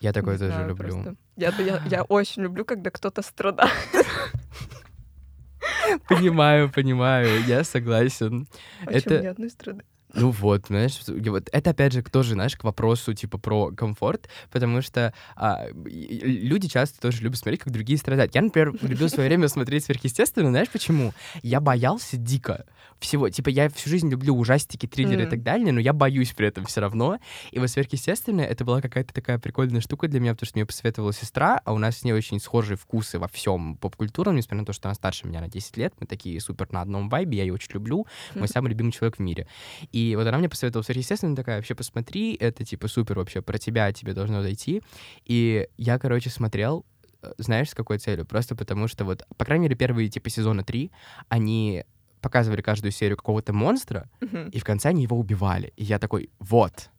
[0.00, 0.88] Я такое Не тоже знаю, люблю.
[0.90, 1.16] просто.
[1.36, 3.72] Я, я, я очень люблю, когда кто-то страдает.
[6.08, 8.46] Понимаю, понимаю, я согласен.
[8.86, 9.86] Это- ни одной страдает?
[10.14, 14.28] Ну вот, знаешь, и вот это опять же тоже, знаешь, к вопросу типа про комфорт,
[14.50, 18.34] потому что а, и- и люди часто тоже любят смотреть, как другие страдают.
[18.34, 21.12] Я, например, любил в свое время смотреть сверхъестественно, знаешь почему?
[21.42, 22.64] Я боялся дико
[22.98, 23.28] всего.
[23.28, 25.30] Типа я всю жизнь люблю ужастики, триллеры и Мгм.
[25.30, 27.18] так далее, но я боюсь при этом все равно.
[27.50, 31.12] И вот сверхъестественное это была какая-то такая прикольная штука для меня, потому что мне посоветовала
[31.12, 34.72] сестра, а у нас с ней очень схожие вкусы во всем поп-культурном, несмотря на то,
[34.72, 37.52] что она старше меня на 10 лет, мы такие супер на одном вайбе, я ее
[37.52, 39.46] очень люблю, мой самый любимый человек в мире.
[39.92, 43.92] И вот она мне посоветовала сверхъестественно, такая, вообще посмотри, это типа супер вообще про тебя,
[43.92, 44.82] тебе должно дойти.
[45.24, 46.84] И я, короче, смотрел,
[47.22, 48.26] э, знаешь, с какой целью?
[48.26, 50.92] Просто потому что вот, по крайней мере, первые типа сезона три,
[51.28, 51.84] они
[52.20, 54.48] показывали каждую серию какого-то монстра, Мгм.
[54.48, 55.72] и в конце они его убивали.
[55.76, 56.90] И я такой, вот.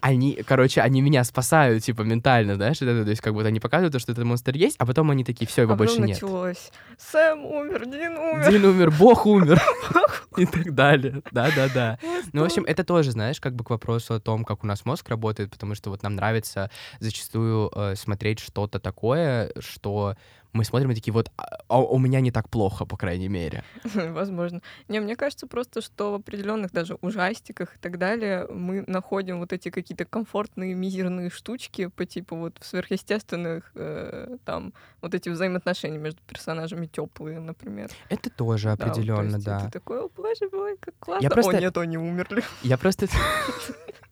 [0.00, 4.00] Они, короче, они меня спасают, типа, ментально, знаешь, это, то есть как будто они показывают,
[4.00, 6.20] что этот монстр есть, а потом они такие, все, его а больше нет.
[6.20, 6.70] началось.
[6.98, 8.50] Сэм умер, Дин умер.
[8.50, 9.60] Дин умер, Бог умер.
[10.36, 11.22] И так далее.
[11.30, 11.98] Да-да-да.
[12.32, 14.84] Ну, в общем, это тоже, знаешь, как бы к вопросу о том, как у нас
[14.84, 20.16] мозг работает, потому что вот нам нравится зачастую э, смотреть что-то такое, что
[20.54, 23.64] мы смотрим и такие вот, а, а у меня не так плохо, по крайней мере.
[23.94, 24.62] Возможно.
[24.88, 29.52] Не, мне кажется просто, что в определенных даже ужастиках и так далее мы находим вот
[29.52, 35.98] эти какие-то комфортные мизерные штучки по типу вот в сверхъестественных э, там вот эти взаимоотношения
[35.98, 37.90] между персонажами теплые, например.
[38.08, 39.60] Это тоже Да, вот, то определенно, есть да.
[39.60, 41.30] Ты такой, о боже мой, как классно.
[41.30, 42.44] просто- О нет, они умерли.
[42.62, 43.08] Я просто...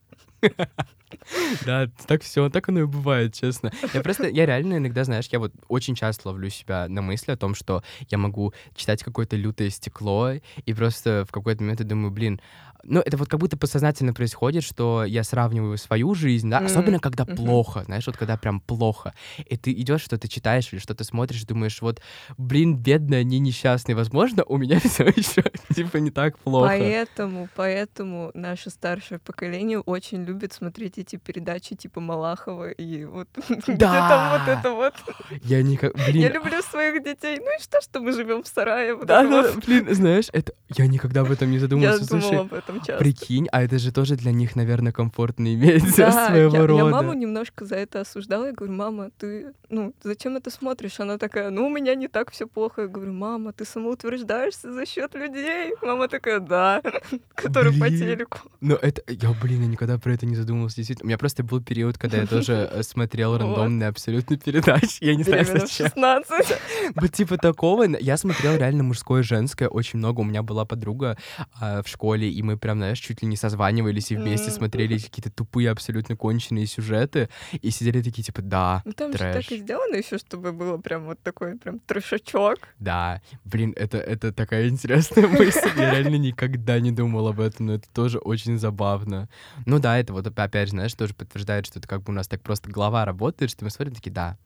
[1.67, 3.71] Да, так все, так оно и бывает, честно.
[3.95, 7.37] Я просто, я реально иногда, знаешь, я вот очень часто ловлю себя на мысли о
[7.37, 12.11] том, что я могу читать какое-то лютое стекло, и просто в какой-то момент я думаю,
[12.11, 12.41] блин,
[12.85, 16.99] ну, это вот как будто подсознательно происходит, что я сравниваю свою жизнь, да, М, особенно
[16.99, 17.37] когда мгм.
[17.37, 19.15] плохо, знаешь, вот когда прям плохо,
[19.47, 22.01] и ты идешь, что-то читаешь или что-то смотришь, думаешь, вот,
[22.39, 25.43] блин, бедные, они несчастные, возможно, у меня все еще,
[25.75, 26.69] типа, не так плохо.
[26.79, 33.29] Поэтому, поэтому наше старшее поколение очень любит смотреть эти передачи типа Малахова и вот
[33.67, 34.95] где там вот это вот.
[35.43, 37.39] Я никак, блин, Я люблю своих детей.
[37.39, 38.97] Ну и что, что мы живем в сарае?
[39.05, 39.65] Да, да, вот.
[39.67, 42.07] блин, знаешь, это я никогда об этом не Я задумывался.
[42.09, 42.99] думала Слушай, об этом часто.
[42.99, 46.85] прикинь, а это же тоже для них, наверное, комфортные медиа Да, своего я, я рода.
[46.91, 48.47] маму немножко за это осуждала.
[48.47, 51.01] Я говорю, мама, ты, ну, зачем это смотришь?
[51.01, 52.83] Она такая, ну, у меня не так все плохо.
[52.83, 55.75] Я говорю, мама, ты самоутверждаешься за счет людей.
[55.83, 56.83] Мама такая, да,
[57.35, 58.39] который по телеку.
[58.61, 61.07] Но это, я, блин, я никогда про это не задумывался, действительно.
[61.07, 64.99] У меня просто был период, когда я тоже э, смотрел рандомные абсолютно передачи.
[65.01, 65.89] Я не знаю, зачем.
[65.89, 66.59] 16.
[66.97, 67.85] Вот типа такого.
[67.99, 70.21] Я смотрел реально мужское и женское очень много.
[70.21, 71.17] У меня была подруга
[71.61, 75.31] а, в школе, и мы прям, знаешь, чуть ли не созванивались и вместе смотрели какие-то
[75.31, 77.29] тупые, абсолютно конченые сюжеты.
[77.61, 79.51] И сидели такие, типа, да, Ну, там же так трэш.
[79.51, 82.61] и сделано еще, чтобы было прям вот такой прям трешачок.
[82.79, 85.69] Да, блин, это, это такая интересная мысль.
[85.77, 89.29] Я реально никогда не думал об этом, но это тоже очень забавно.
[89.67, 92.29] Ну да, это вот опять же, знаешь, тоже подтверждает, что это как бы у нас
[92.29, 94.39] так просто голова работает, что мы смотрим такие, да,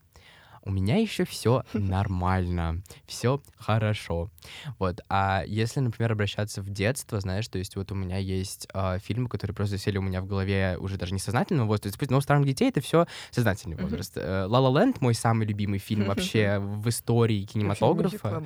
[0.66, 4.30] у меня еще все нормально, все хорошо.
[4.78, 5.00] Вот.
[5.08, 9.28] А если, например, обращаться в детство, знаешь, то есть вот у меня есть э, фильмы,
[9.28, 12.06] которые просто сели у меня в голове уже даже не сознательного возраста.
[12.10, 14.16] Но у странных детей это все сознательный возраст.
[14.16, 18.42] Ла Ла Ленд мой самый любимый фильм вообще в истории кинематографа.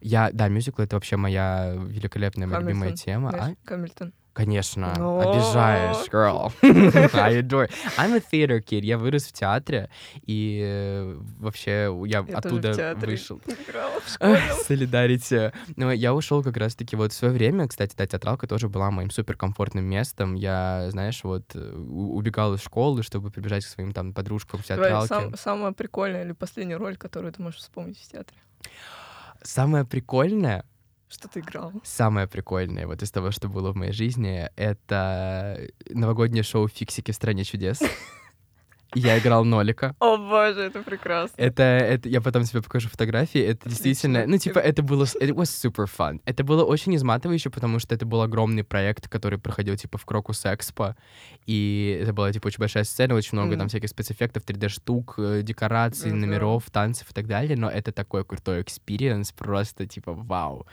[0.00, 3.30] Я, да, мюзикл это вообще моя великолепная, моя любимая тема.
[3.30, 3.54] А?
[3.64, 4.12] Камильтон.
[4.32, 6.52] Конечно, обижаешь, girl.
[6.62, 7.68] I adore.
[7.98, 8.84] I'm a theater kid.
[8.84, 9.90] Я вырос в театре,
[10.24, 13.40] и э, вообще я, Я оттуда вышел.
[14.66, 15.52] Солидарите.
[15.76, 19.10] Но я ушел как раз-таки вот в свое время, кстати, та театралка тоже была моим
[19.10, 20.34] суперкомфортным местом.
[20.34, 25.08] Я, знаешь, вот э, убегал из школы, чтобы прибежать к своим там подружкам в театралке.
[25.08, 28.38] Сам, самая прикольная или последняя роль, которую ты можешь вспомнить в театре?
[29.42, 30.64] Самое прикольное,
[31.10, 31.72] что ты играл?
[31.84, 37.16] Самое прикольное вот из того, что было в моей жизни, это новогоднее шоу «Фиксики в
[37.16, 37.80] стране чудес».
[38.94, 39.94] Я играл Нолика.
[40.00, 41.34] О боже, это прекрасно.
[41.36, 43.40] Это, это, я потом тебе покажу фотографии.
[43.40, 43.70] Это Отлично.
[43.70, 46.20] действительно, ну типа это было, it was super fun.
[46.24, 50.44] Это было очень изматывающе, потому что это был огромный проект, который проходил типа в Крокус
[50.44, 50.96] Экспо,
[51.46, 53.58] и это была типа очень большая сцена, очень много mm.
[53.58, 56.14] там всяких спецэффектов, 3D штук, э, декораций, mm-hmm.
[56.14, 57.56] номеров, танцев и так далее.
[57.56, 60.66] Но это такой крутой experience, просто типа вау.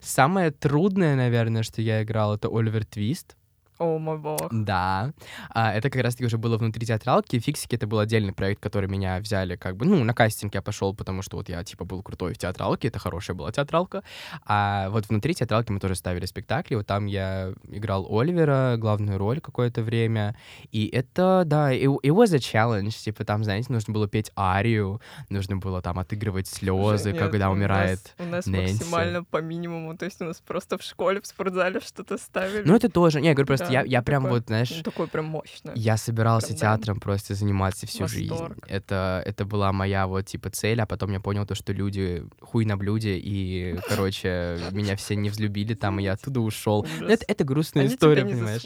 [0.00, 3.36] Самое трудное, наверное, что я играл, это Оливер Твист.
[3.78, 4.48] О, мой бог.
[4.52, 5.12] Да.
[5.50, 7.40] А, это как раз-таки уже было внутри театралки.
[7.40, 9.84] Фиксики— это был отдельный проект, который меня взяли как бы...
[9.84, 12.88] Ну, на кастинг я пошел, потому что вот я, типа, был крутой в театралке.
[12.88, 14.04] Это хорошая была театралка.
[14.46, 16.76] А вот внутри театралки мы тоже ставили спектакли.
[16.76, 20.36] Вот там я играл Оливера, главную роль какое-то время.
[20.70, 22.90] И это, да, it, it was a challenge.
[22.90, 28.24] Типа там, знаете, нужно было петь арию, нужно было там отыгрывать слезы, когда умирает У
[28.24, 29.96] нас, у нас максимально по минимуму.
[29.96, 32.62] То есть у нас просто в школе, в спортзале что-то ставили.
[32.64, 33.20] Ну, это тоже...
[33.20, 34.70] Не, я говорю, просто просто я, я прям такое, вот, знаешь...
[34.84, 35.74] Такое прям мощное.
[35.74, 38.18] Я собирался прям, театром просто заниматься всю Восторг.
[38.18, 38.60] жизнь.
[38.68, 42.64] Это, это была моя вот, типа, цель, а потом я понял то, что люди хуй
[42.64, 46.86] на блюде, и, короче, меня все не взлюбили там, и я оттуда ушел.
[47.00, 48.62] Это, это грустная Они история, понимаешь?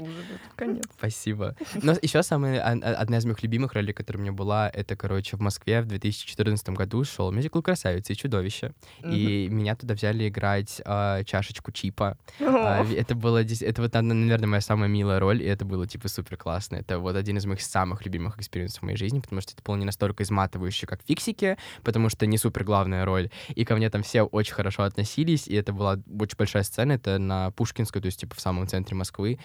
[0.56, 0.84] Конец.
[0.98, 1.56] Спасибо.
[1.82, 5.40] Но еще самая, одна из моих любимых ролей, которая у меня была, это, короче, в
[5.40, 8.72] Москве в 2014 году шел мюзикл «Красавица и чудовище».
[9.04, 12.16] И меня туда взяли играть э, чашечку чипа.
[12.38, 16.08] Э, это было, это вот, наверное, моя самая самая милая роль, и это было, типа,
[16.08, 16.76] супер классно.
[16.76, 19.62] Это вот один из моих самых любимых experience ов в моей жизни, потому что это
[19.62, 23.30] было не настолько изматывающе, как фиксики, потому что не супер главная роль.
[23.48, 27.18] И ко мне там все очень хорошо относились, и это была очень большая сцена, это
[27.18, 29.38] на Пушкинской, то есть, типа, в самом центре Москвы.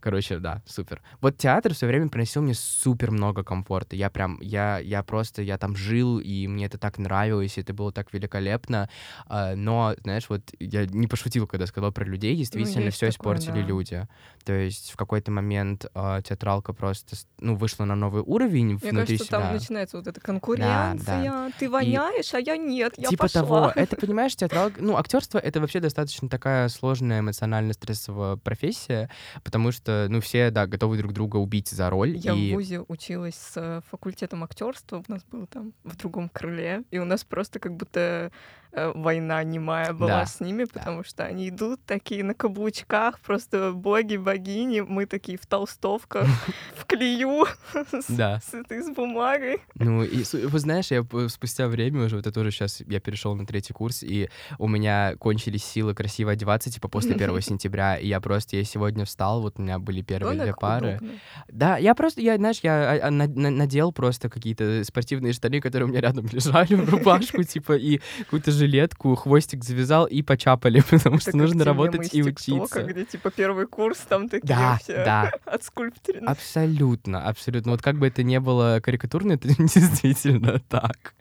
[0.00, 1.00] Короче, да, супер.
[1.20, 3.96] Вот театр все время приносил мне супер много комфорта.
[3.96, 7.72] Я прям, я, я просто, я там жил, и мне это так нравилось, и это
[7.72, 8.88] было так великолепно.
[9.26, 13.08] А, но, знаешь, вот я не пошутил, когда сказал про людей, ну, действительно, ну, все
[13.08, 13.66] испортили да.
[13.66, 14.08] люди.
[14.44, 18.90] То есть есть в какой-то момент э, театралка просто ну, вышла на новый уровень Мне
[18.90, 19.40] внутри кажется, себя.
[19.40, 20.98] там начинается вот эта конкуренция.
[21.04, 21.50] Да, да.
[21.58, 23.42] Ты воняешь, и, а я нет, я типа пошла.
[23.42, 23.72] того.
[23.76, 24.80] Это, понимаешь, театралка...
[24.80, 29.10] Ну, актерство— это вообще достаточно такая сложная эмоционально стрессовая профессия,
[29.44, 32.16] потому что, ну, все, да, готовы друг друга убить за роль.
[32.16, 32.50] Я и...
[32.50, 36.98] в ВУЗе училась с э, факультетом актерства, у нас был там в другом крыле, и
[36.98, 38.30] у нас просто как будто
[38.70, 40.26] Э, война немая была да.
[40.26, 41.08] с ними, потому да.
[41.08, 46.26] что они идут такие на каблучках, просто боги, богини, мы такие в толстовках,
[46.74, 47.46] в клею,
[47.92, 49.58] с этой с бумагой.
[49.74, 53.46] Ну, и вы знаешь, я спустя время уже, вот это уже сейчас, я перешел на
[53.46, 58.20] третий курс, и у меня кончились силы красиво одеваться, типа, после 1 сентября, и я
[58.20, 61.00] просто, я сегодня встал, вот у меня были первые две пары.
[61.48, 65.90] Да, я просто, я, знаешь, я а, а, надел просто какие-то спортивные штаны, которые у
[65.90, 71.36] меня рядом лежали, в рубашку, типа, и какую-то жилетку, хвостик завязал и почапали, потому что
[71.36, 72.82] нужно работать и учиться.
[72.82, 74.46] где типа первый курс, там такие
[74.86, 75.32] да, да.
[75.52, 76.26] отскульптерены.
[76.26, 77.72] Абсолютно, абсолютно.
[77.72, 81.14] Вот как бы это не было карикатурно, это действительно так.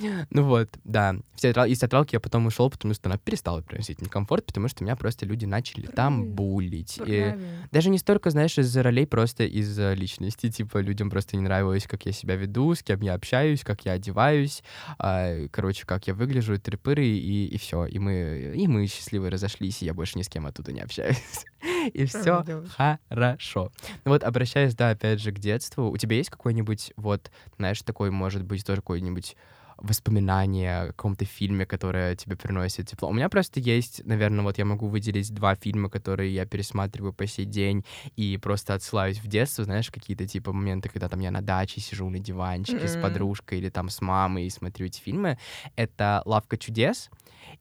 [0.30, 1.16] Ну вот, да.
[1.34, 1.66] В театрал...
[1.66, 4.96] Из театралки я потом ушел, потому что она перестала приносить мне комфорт, потому что меня
[4.96, 5.96] просто люди начали Правильно.
[5.96, 6.98] там булить.
[7.04, 7.34] И
[7.70, 10.50] даже не столько, знаешь, из-за ролей, просто из-за личности.
[10.58, 13.92] Типа, людям просто не нравилось, как я себя веду, с кем я общаюсь, как я
[13.92, 14.62] одеваюсь,
[14.98, 17.86] а, короче, как я выгляжу, трепыры, и, и все.
[17.86, 21.18] И мы, и мы счастливы разошлись, и я больше ни с кем оттуда не общаюсь.
[21.92, 22.44] И все
[22.76, 23.72] хорошо.
[24.04, 28.10] Ну вот, обращаясь, да, опять же, к детству, у тебя есть какой-нибудь, вот, знаешь, такой,
[28.10, 29.36] может быть, тоже какой-нибудь
[29.78, 33.08] воспоминания о каком-то фильме, которое тебе приносит тепло.
[33.08, 37.26] У меня просто есть, наверное, вот я могу выделить два фильма, которые я пересматриваю по
[37.26, 37.84] сей день
[38.16, 42.08] и просто отсылаюсь в детство, знаешь, какие-то типа моменты, когда там я на даче сижу
[42.10, 42.98] на диванчике mm-hmm.
[42.98, 45.38] с подружкой или там с мамой и смотрю эти фильмы.
[45.76, 47.10] Это «Лавка чудес»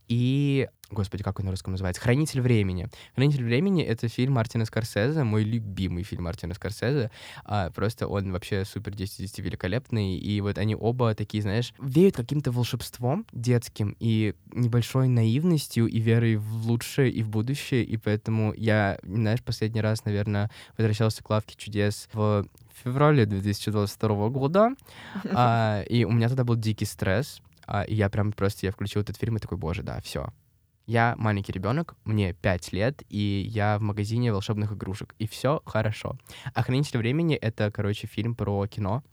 [0.08, 2.02] и Господи, как он на русском называется?
[2.02, 2.88] «Хранитель времени».
[3.16, 7.12] «Хранитель времени»— это фильм Мартина Скорсезе, мой любимый фильм Мартина Скорсезе.
[7.44, 10.18] А, просто он вообще супер 10 10 великолепный.
[10.18, 16.38] И вот они оба такие, знаешь, веют каким-то волшебством детским и небольшой наивностью и верой
[16.38, 17.84] в лучшее и в будущее.
[17.84, 22.46] И поэтому я, знаешь, последний раз, наверное, возвращался к «Лавке чудес» в
[22.84, 24.70] феврале 2022 года.
[25.32, 27.42] А, и у меня тогда был дикий стресс.
[27.66, 30.32] А, и я прям просто, я включил этот фильм и такой, боже, да, все,
[30.88, 36.18] я маленький ребенок, мне 5 лет, и я в магазине волшебных игрушек, и все хорошо.
[36.54, 39.04] А «Хранитель времени»— это, короче, фильм про кино,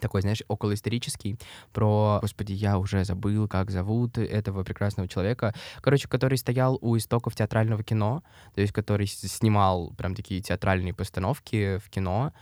[0.00, 1.38] такой, знаешь, околоисторический,
[1.72, 7.34] про, господи, я уже забыл, как зовут этого прекрасного человека, короче, который стоял у истоков
[7.34, 8.22] театрального кино,
[8.54, 12.32] то есть который снимал прям такие театральные постановки в кино,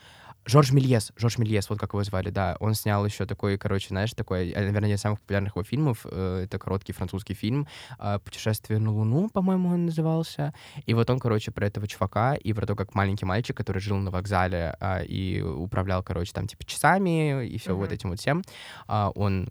[0.47, 2.57] Жорж Мельес, Жорж Мельес, вот как его звали, да.
[2.61, 6.07] Он снял еще такой, короче, знаешь, такой, э, наверное, один из самых популярных его фильмов.
[6.09, 7.67] Э, это короткий французский фильм
[7.99, 10.55] а, «Путешествие на Луну», по-моему, он назывался.
[10.87, 13.97] И вот он, короче, про этого чувака и про то, как маленький мальчик, который жил
[13.97, 14.77] на вокзале
[15.09, 17.75] и управлял, короче, там, типа, часами и все mm-hmm.
[17.75, 18.43] вот этим вот всем,
[18.87, 19.49] он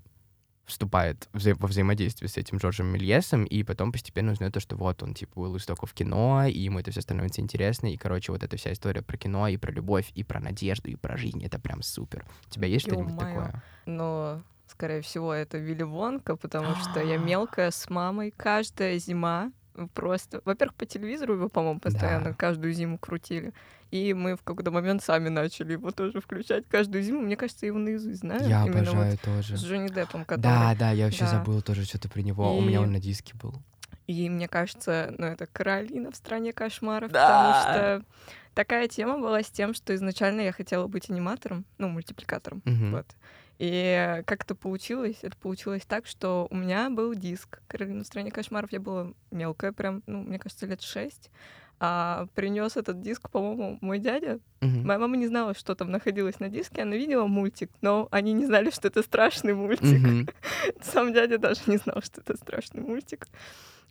[0.66, 5.04] вступает вза- во взаимодействие с этим Джорджем Мельесом, и потом постепенно узнает то, что вот
[5.04, 8.58] он, типа, был истоков кино, и ему это все становится интересно, и, короче, вот эта
[8.58, 11.82] вся история про кино, и про любовь, и про надежду, и про жизнь, это прям
[11.82, 12.26] супер.
[12.48, 13.64] У тебя есть что-нибудь такое?
[13.86, 19.52] Но, скорее всего, это Вилли Вонка, потому что я мелкая с мамой каждая зима
[19.94, 20.42] просто...
[20.46, 22.34] Во-первых, по телевизору его, по-моему, постоянно да.
[22.34, 23.54] каждую зиму крутили.
[23.92, 27.22] И мы в какой-то момент сами начали его тоже включать каждую зиму.
[27.22, 28.48] Мне кажется, я его наизусть знаю.
[28.48, 29.58] Я Именно обожаю вот тоже.
[29.58, 30.42] С Джонни Деппом, который...
[30.42, 31.32] Да, да, я вообще да.
[31.32, 32.54] забыла тоже что-то про него.
[32.54, 32.60] И...
[32.60, 33.54] У меня он на диске был.
[34.08, 37.26] И мне кажется, ну, это Каролина в стране кошмаров, да.
[37.26, 38.06] потому что
[38.54, 42.62] такая тема была с тем, что изначально я хотела быть аниматором, ну, мультипликатором.
[42.66, 42.98] Угу.
[42.98, 43.08] Вот.
[43.58, 45.18] И как это получилось?
[45.22, 48.72] Это получилось так, что у меня был диск «Каролина в стране кошмаров».
[48.72, 51.32] Я была мелкая, прям, ну, мне кажется, лет шесть.
[51.80, 54.40] А принес этот диск, по-моему, мой дядя.
[54.62, 54.84] Uh-huh.
[54.86, 56.84] Моя мама не знала, что там находилось на диске.
[56.84, 59.84] Она видела мультик, но они не знали, что это страшный мультик.
[59.84, 60.34] Uh-huh.
[60.82, 63.28] Сам дядя даже не знал, что это страшный мультик.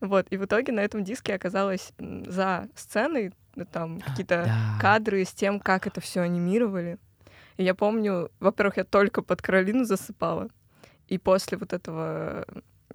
[0.00, 3.32] Вот, и в итоге на этом диске оказалось за сценой
[3.70, 4.78] там какие-то да.
[4.80, 6.98] кадры с тем, как это все анимировали.
[7.56, 10.48] И я помню, во-первых, я только под Каролину засыпала.
[11.08, 12.46] И после вот этого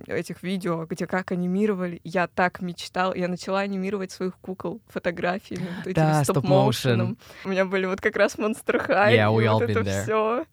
[0.08, 5.88] этих видео, где как анимировали, я так мечтал, я начала анимировать своих кукол фотографиями, вот
[5.88, 7.17] этим да, стоп-моушеном.
[7.43, 10.45] У меня были вот как раз Monster High, yeah, и вот это все.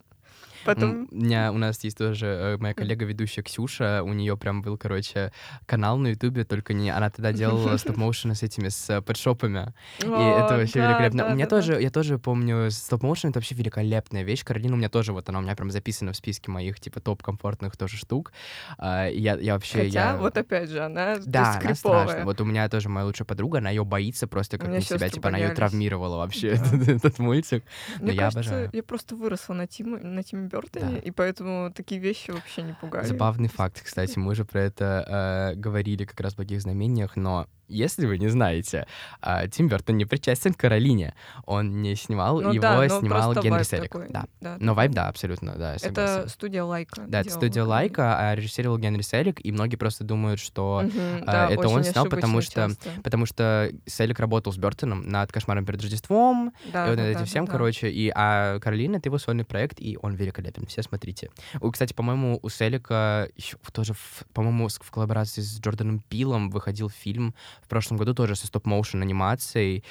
[0.66, 1.08] Потом...
[1.10, 4.76] У меня, у нас есть тоже э, моя коллега, ведущая Ксюша, у нее прям был,
[4.76, 5.32] короче,
[5.64, 6.90] канал на Ютубе, только не...
[6.90, 9.72] Она тогда делала стоп-моушены с этими, с э, подшопами.
[10.00, 11.26] И это вообще великолепно.
[11.26, 14.44] У меня тоже, я тоже помню, стоп-моушен— это вообще великолепная вещь.
[14.44, 17.76] Каролина у меня тоже, вот она у меня прям записана в списке моих, типа, топ-комфортных
[17.76, 18.32] тоже штук.
[18.78, 19.84] А, я, я вообще...
[19.84, 22.24] Хотя, вот опять же, она Да, она страшная.
[22.24, 25.28] Вот у меня тоже моя лучшая подруга, она ее боится просто как не себя, типа,
[25.28, 26.48] она ее травмировала вообще,
[26.88, 27.64] этот мультик.
[28.00, 30.98] Мне кажется, я просто выросла на Тиме Бёртоне, да.
[30.98, 33.06] и поэтому такие вещи вообще не пугали.
[33.06, 37.46] Забавный факт, кстати, мы уже про это э, говорили как раз в «Благих знамениях», но
[37.68, 38.86] если вы не знаете,
[39.20, 41.14] а, Тим Бертон не причастен к Каролине.
[41.44, 43.92] Он не снимал, ну, его да, снимал Генри Селик.
[43.92, 44.08] Такой.
[44.08, 44.26] Да.
[44.40, 44.56] да.
[44.60, 47.02] Но вайб, да, абсолютно, да, Это студия Лайка.
[47.06, 51.50] Да, это студия Лайка, а режиссировал Генри Селик, и многие просто думают, что угу, а,
[51.50, 52.70] это он снял, потому что,
[53.02, 57.20] потому что Селик работал с Бертоном над «Кошмаром перед Рождеством», да, и вот да, этим
[57.20, 60.82] да, всем, да, короче, и, а Каролина— это его сольный проект, и он великолепен, все
[60.82, 61.30] смотрите.
[61.60, 63.94] У, кстати, по-моему, у Селика еще тоже,
[64.32, 69.84] по-моему, в коллаборации с Джорданом Пилом выходил фильм в прошлом году тоже со стоп-моушен анимацией.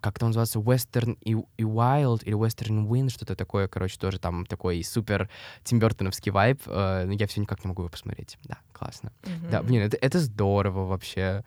[0.00, 0.58] Как это называется?
[0.58, 5.28] Western и, и Wild или Western Wind, что-то такое, короче, тоже там такой супер
[5.64, 6.60] Тимбертоновский вайб.
[6.66, 8.38] Э, но я все никак не могу его посмотреть.
[8.44, 9.12] Да, классно.
[9.22, 9.50] Mm-hmm.
[9.50, 11.44] Да, блин, это, это здорово вообще.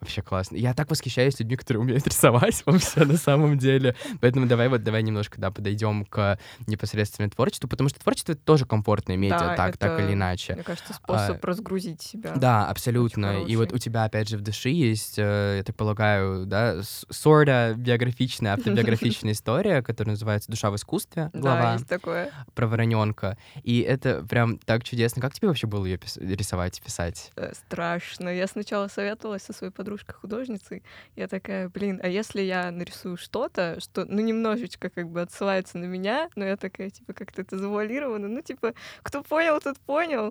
[0.00, 0.56] Вообще классно.
[0.56, 3.94] Я так восхищаюсь людьми, которые умеют рисовать вообще на самом деле.
[4.20, 8.64] Поэтому давай вот давай немножко да, подойдем к непосредственно творчеству, потому что творчество— это тоже
[8.64, 10.54] комфортное медиа, да, так, это, так или иначе.
[10.54, 12.32] Мне кажется, способ а, разгрузить себя.
[12.34, 13.44] Да, абсолютно.
[13.44, 17.74] И вот у тебя, опять же, в душе есть, э, я так полагаю, да, сорта
[17.76, 21.62] биографичная, автобиографичная история, которая называется «Душа в искусстве», глава.
[21.62, 22.30] Да, есть такое.
[22.54, 23.36] Про вороненка.
[23.62, 25.20] И это прям так чудесно.
[25.20, 27.30] Как тебе вообще было ее рисовать, писать?
[27.36, 28.28] Э, страшно.
[28.28, 30.84] Я сначала советовалась со своей подругой, подружка художницей.
[31.16, 35.86] Я такая, блин, а если я нарисую что-то, что, ну, немножечко как бы отсылается на
[35.86, 40.30] меня, но я такая, типа, как-то это завуалировано, ну, типа, кто понял, тот понял.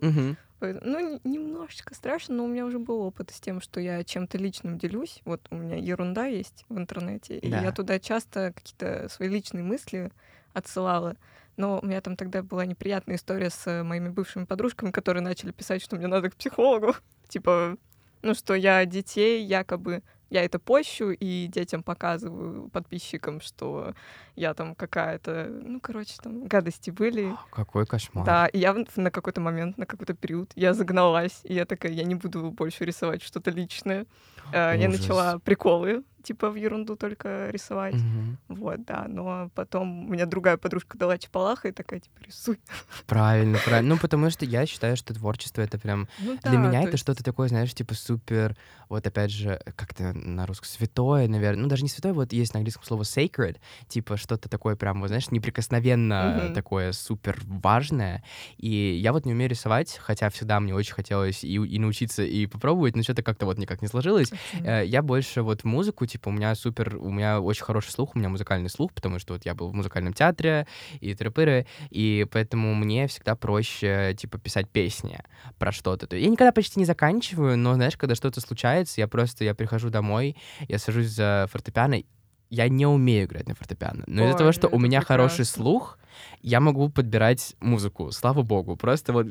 [0.62, 4.78] Ну, немножечко страшно, но у меня уже был опыт с тем, что я чем-то личным
[4.78, 5.22] делюсь.
[5.26, 7.62] Вот у меня ерунда есть в интернете, и да.
[7.62, 10.12] я туда часто какие-то свои личные мысли
[10.54, 11.16] отсылала.
[11.58, 15.82] Но у меня там тогда была неприятная история с моими бывшими подружками, которые начали писать,
[15.82, 16.96] что мне надо к психологу.
[17.30, 17.78] Типа,
[18.22, 23.94] Ну, что я детей якобы я это пощу и детям показываю, подписчикам, что
[24.36, 27.36] я там какая-то, ну, короче, там гадости были.
[27.52, 28.26] Какой кошмар.
[28.26, 32.04] Да, и я на какой-то момент, на какой-то период, я загналась, и я такая, я
[32.04, 34.06] не буду больше рисовать что-то личное.
[34.50, 34.78] Ужас.
[34.78, 37.96] Я начала приколы типа в ерунду только рисовать.
[37.96, 38.38] Мгм.
[38.48, 39.06] Вот, да.
[39.08, 42.60] Но потом у меня другая подружка дала чапалаха и такая, типа, рисуй.
[43.08, 43.96] Правильно, правильно.
[43.96, 46.96] Ну, потому что я считаю, что творчество это прям Ну Для да, меня то это
[46.96, 48.56] есть- что-то такое, знаешь, типа супер,
[48.90, 51.64] вот опять же, как-то на русском, святое, наверное.
[51.64, 53.58] Ну, даже не святое, вот есть на английском слово sacred,
[53.88, 56.54] типа что-то такое прям, вот, знаешь, неприкосновенно Мгм.
[56.54, 58.24] такое супер важное.
[58.58, 58.68] И
[59.02, 62.96] я вот не умею рисовать, хотя всегда мне очень хотелось и, и научиться, и попробовать,
[62.96, 64.32] но что-то как-то вот никак не сложилось.
[64.64, 68.20] Э, Я больше вот музыку, типа, у меня супер, у меня очень хороший слух, у
[68.20, 70.68] меня музыкальный слух, потому что вот я был в музыкальном театре
[71.00, 75.20] и тыры и поэтому мне всегда проще, типа, писать песни
[75.58, 76.08] про что-то.
[76.08, 79.90] То Я никогда почти не заканчиваю, но, знаешь, когда что-то случается, я просто, я прихожу
[79.90, 80.36] домой,
[80.68, 82.04] я сажусь за фортепиано,
[82.50, 85.98] я не умею играть на фортепиано, но из-за того, что у меня хороший слух,
[86.42, 88.76] я могу подбирать музыку, слава богу.
[88.76, 89.28] Просто вот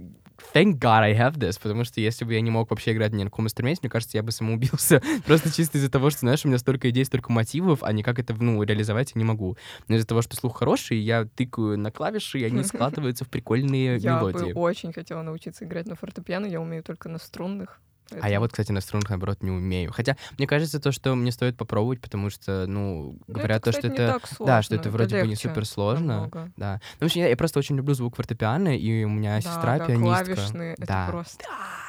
[0.54, 3.24] thank God I have this, потому что если бы я не мог вообще играть ни
[3.24, 5.02] на каком инструменте, мне кажется, я бы самоубился.
[5.26, 8.34] Просто чисто из-за того, что, знаешь, у меня столько идей, столько мотивов, а никак это,
[8.34, 9.56] ну, реализовать я не могу.
[9.88, 13.96] Но из-за того, что слух хороший, я тыкаю на клавиши, и они складываются в прикольные
[13.98, 14.52] Я мелодии.
[14.52, 17.80] бы очень хотела научиться играть на фортепиано, я умею только на струнных.
[18.10, 19.92] А я поэтому- вот, кстати, на струнах, наоборот, не умею.
[19.92, 23.92] Хотя, мне кажется, то, что мне стоит попробовать, потому что, ну, Ну, говорят то, кстати,
[23.92, 24.26] что это...
[24.26, 26.06] сложно, Да, что это вроде бы не легче супер сложно.
[26.14, 26.50] намного.
[26.56, 26.80] Да.
[27.00, 29.78] Ну, в общем, я, я просто очень люблю звук фортепиано, и у меня Да, сестра
[29.78, 30.04] да, пианистка.
[30.24, 31.06] клавишные, это да.
[31.10, 31.44] просто...
[31.44, 31.87] Love it.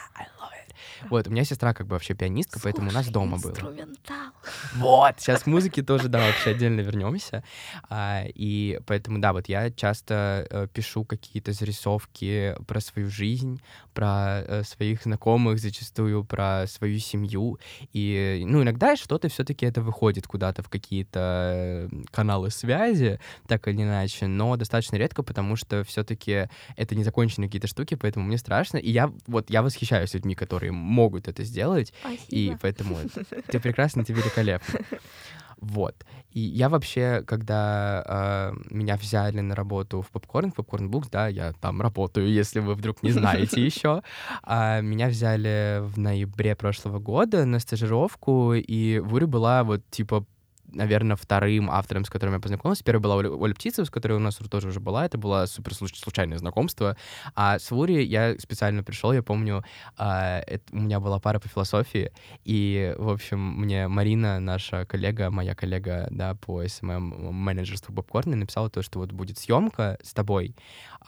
[1.09, 3.51] Вот, у меня сестра как бы вообще пианистка, поэтому у нас Слушай, дома было.
[3.51, 4.31] инструментал.
[4.75, 7.43] Вот, сейчас к музыке тоже, да, вообще отдельно вернемся.
[7.89, 13.61] А, и поэтому, да, вот я часто э, пишу какие-то зарисовки про свою жизнь,
[13.93, 17.59] про э, своих знакомых, зачастую про свою семью.
[17.93, 23.83] И, ну, иногда что-то все-таки это выходит куда-то в какие-то э, каналы связи, так или
[23.83, 28.77] иначе, но достаточно редко, потому что все-таки это незаконченные какие-то штуки, поэтому мне страшно.
[28.77, 31.93] И я вот я восхищаюсь людьми, которые могут это сделать,
[32.29, 32.59] и Спасибо.
[32.61, 32.97] поэтому
[33.47, 34.79] ты прекрасна, ты великолепна.
[35.61, 36.05] Вот.
[36.31, 41.27] И я вообще, когда э, меня взяли на работу в Попкорн, в Попкорн Букс, да,
[41.27, 44.03] я там работаю, если вы вдруг не знаете еще,
[44.43, 50.25] а, меня взяли в ноябре прошлого года на стажировку, и Вуря была вот типа
[50.71, 52.83] наверное, вторым автором, с которым я познакомился.
[52.83, 55.05] Первой была Оля, Оля Птицева, с которой у нас тоже уже была.
[55.05, 56.95] Это было супер случ- случайное знакомство.
[57.35, 59.63] А с Вури я специально пришел, я помню,
[59.97, 62.11] а, это- у меня была пара по философии,
[62.45, 68.69] и, в общем, мне Марина, наша коллега, моя коллега, да, по СММ менеджерству Попкорна, написала
[68.69, 70.55] то, что вот будет съемка с тобой,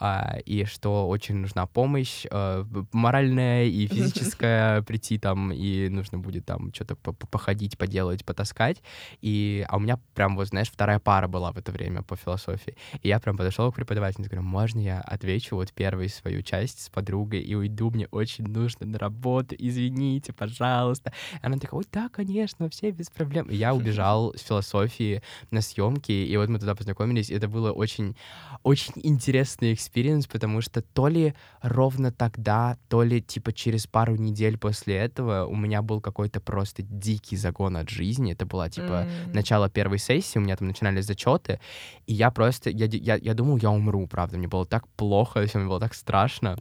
[0.04, 6.44] а, и что очень нужна помощь а, моральная и физическая прийти там, и нужно будет
[6.44, 8.82] там что-то по- по- походить, поделать, потаскать.
[9.20, 12.74] И, а у меня прям, вот, знаешь, вторая пара была в это время по философии.
[13.02, 16.82] И я прям подошел к преподавателю и говорю, можно я отвечу вот первую свою часть
[16.82, 21.12] с подругой и уйду, мне очень нужно на работу, извините, пожалуйста.
[21.42, 23.46] Она такая, ой, да, конечно, все без проблем.
[23.46, 25.22] И я убежал с философии
[25.52, 28.16] на съемки, и вот мы туда познакомились, и это было очень,
[28.64, 34.56] очень интересный experience, потому что то ли ровно тогда, то ли типа через пару недель
[34.58, 38.32] после этого у меня был какой-то просто дикий загон от жизни.
[38.32, 39.06] Это была типа М.
[39.32, 41.60] начало первой сессии, у меня там начинались зачеты,
[42.06, 45.58] и я просто, я, я, я думал, я умру, правда, мне было так плохо, всё,
[45.58, 46.56] мне было так страшно.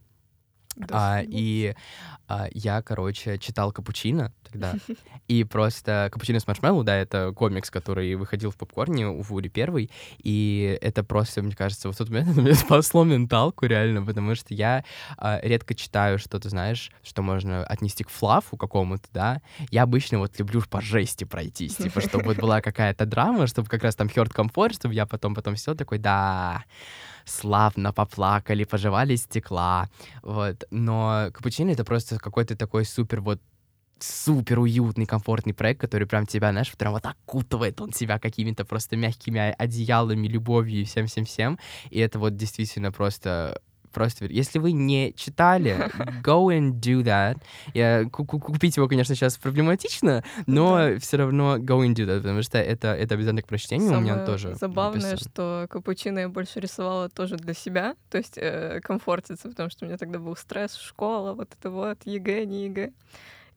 [0.89, 1.75] А, и
[2.27, 4.75] а, я, короче, читал «Капучино» тогда,
[5.27, 9.91] и просто «Капучино с маршмеллоу», да, это комикс, который выходил в попкорне у Вури первый,
[10.23, 14.53] и это просто, мне кажется, в тот момент это мне спасло менталку реально, потому что
[14.53, 14.83] я
[15.17, 20.37] а, редко читаю что-то, знаешь, что можно отнести к флафу какому-то, да, я обычно вот
[20.39, 24.33] люблю по жести пройтись, типа, чтобы вот была какая-то драма, чтобы как раз там хёрд
[24.33, 26.63] комфорт, чтобы я потом потом сел такой, да,
[27.25, 29.89] славно поплакали, пожевали стекла,
[30.21, 30.63] вот.
[30.71, 33.41] Но капучино это просто какой-то такой супер вот
[34.03, 38.95] супер уютный, комфортный проект, который прям тебя, знаешь, прям вот окутывает он тебя какими-то просто
[38.97, 41.59] мягкими одеялами, любовью и всем-всем-всем.
[41.89, 43.61] И это вот действительно просто
[43.91, 44.25] просто...
[44.25, 45.75] Если вы не читали,
[46.23, 47.37] go and do that.
[47.73, 52.17] Я, ку- ку- купить его, конечно, сейчас проблематично, но все равно go and do that,
[52.17, 55.31] потому что это, это обязательно к прочтению у меня Самое тоже забавное, написано.
[55.31, 59.87] что капучино я больше рисовала тоже для себя, то есть э, комфортиться, потому что у
[59.87, 62.91] меня тогда был стресс, школа, вот это вот, ЕГЭ, не ЕГЭ.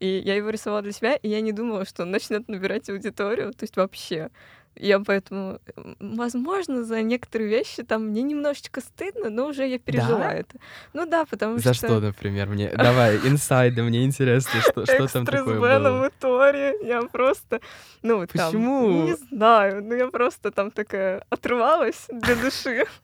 [0.01, 3.53] И я его рисовала для себя, и я не думала, что он начнет набирать аудиторию,
[3.53, 4.30] то есть вообще.
[4.77, 5.61] Я поэтому,
[6.01, 10.33] возможно, за некоторые вещи там мне немножечко стыдно, но уже я пережила Да?
[10.33, 10.59] это.
[10.93, 11.87] Ну да, потому За что...
[11.87, 12.70] что, например, мне?
[12.70, 16.11] Давай, инсайды, мне интересно, что, что там Экстра такое было.
[16.20, 16.75] Тори.
[16.83, 17.61] Я просто,
[18.03, 19.05] ну, там, Почему?
[19.05, 22.85] не знаю, ну я просто там такая отрывалась для души.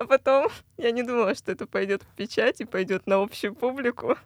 [0.00, 4.16] А потом я не думала, что это пойдет в печать и пойдет на общую публику.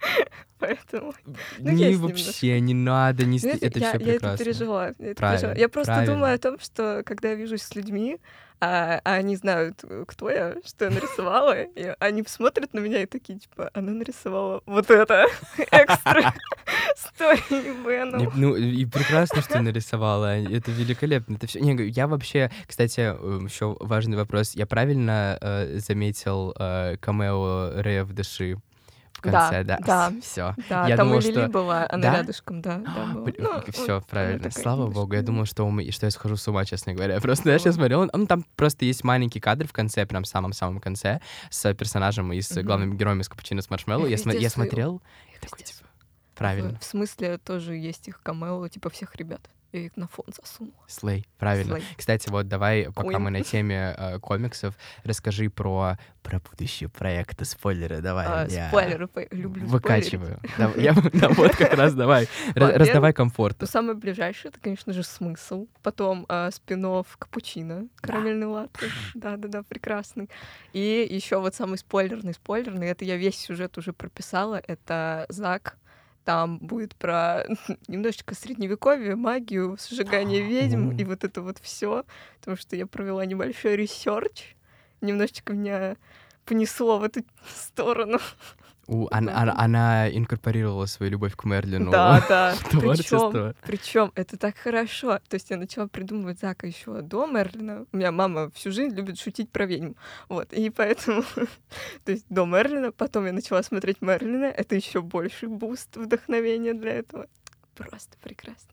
[0.58, 1.14] Поэтому
[1.58, 4.34] ну, не вообще, не надо, не Знаете, это я, все я прекрасно.
[4.34, 4.86] это пережила.
[4.86, 5.54] Я, это пережила.
[5.54, 6.14] Я просто правильно.
[6.14, 8.18] думаю о том, что когда я вижусь с людьми,
[8.60, 13.02] а, а они знают, э, кто я, что я нарисовала, и они смотрят на меня
[13.02, 15.26] и такие, типа, она нарисовала вот это
[15.58, 16.34] экстра
[17.50, 18.32] Бену.
[18.34, 20.36] ну, и прекрасно, что нарисовала.
[20.38, 21.36] Это великолепно.
[21.36, 21.60] Это все.
[21.60, 23.00] Не, я вообще, кстати,
[23.44, 24.54] еще важный вопрос.
[24.54, 28.58] Я правильно э, заметил э, камео Рэя в Дыши
[29.18, 29.78] в Да, конце, да?
[29.84, 30.12] да.
[30.22, 30.54] Все.
[30.68, 32.16] Да, я там думал, и Лили что- была, она Да?
[32.18, 32.76] рядышком, да.
[32.78, 33.32] да была.
[33.38, 34.50] Ну, все вот правильно.
[34.50, 35.12] Слава немножко, богу.
[35.14, 37.20] Я ну, думал, что, мы, что я схожу с ума, честно говоря.
[37.20, 40.80] Просто я сейчас смотрел, ну, там просто есть маленький кадр в конце, прям в самом-самом
[40.80, 42.64] конце, с персонажем и с Мгм.
[42.66, 44.06] главным героем из Капучино с Маршмеллоу.
[44.06, 45.02] Я, везде я смотрел,
[45.34, 45.80] Их такой, типа,
[46.34, 46.78] правильно.
[46.80, 49.40] В смысле, тоже есть их камео, типа всех ребят.
[49.72, 50.74] Их на фон засунула.
[50.86, 51.76] Слей, правильно.
[51.76, 51.84] Слей.
[51.96, 53.18] Кстати, вот давай, пока Queen.
[53.18, 58.26] мы на теме э, комиксов, расскажи про, про будущие проекты, спойлеры, давай.
[58.26, 59.66] А, я Спойлеры, по- люблю.
[59.66, 60.40] Выкачиваю.
[60.76, 62.28] Я- да, вот как раз давай.
[62.54, 63.58] Раздавай комфорт.
[63.60, 65.66] Ну, самое ближайшее, это, конечно же, смысл.
[65.82, 66.78] Потом э, спин
[67.18, 68.86] капучино, карамельный латте.
[69.14, 70.30] Да-да-да, прекрасный.
[70.72, 75.76] И еще вот самый спойлерный, спойлерный, это я весь сюжет уже прописала, это Зак.
[76.28, 77.46] Там будет про
[77.88, 82.04] немножечко средневековье, магию, сжигание ведьм и вот это вот все.
[82.38, 84.54] Потому что я провела небольшой research.
[85.00, 85.96] Немножечко меня
[86.44, 87.22] понесло в эту
[87.56, 88.18] сторону.
[88.88, 91.90] У- она, она- она инкорпорировала свою любовь к Мерлину.
[91.90, 92.54] Да, да.
[92.54, 93.54] в Причем, творчество.
[93.66, 95.18] причем это так хорошо.
[95.28, 97.84] То есть я начала придумывать Зака еще до Мерлина.
[97.92, 99.92] У меня мама всю жизнь любит шутить про ведьм.
[100.30, 100.52] Вот.
[100.54, 101.22] И поэтому,
[102.04, 104.46] то есть до Мерлина, потом я начала смотреть Мерлина.
[104.46, 107.26] Это еще больший буст вдохновения для этого.
[107.76, 108.70] Просто прекрасно.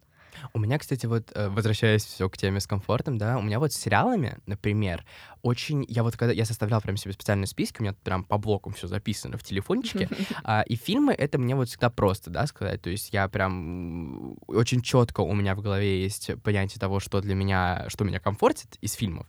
[0.53, 3.72] У меня, кстати, вот, э, возвращаясь все к теме с комфортом, да, у меня вот
[3.72, 5.05] с сериалами, например,
[5.45, 5.85] очень...
[5.87, 6.33] Я вот когда...
[6.33, 10.09] Я составлял прям себе специальные списки, у меня прям по блокам все записано в телефончике,
[10.43, 12.81] А, и фильмы это мне вот всегда просто, да, сказать.
[12.81, 17.35] То есть я прям очень четко у меня в голове есть понятие того, что для
[17.35, 19.27] меня, что меня комфортит из фильмов.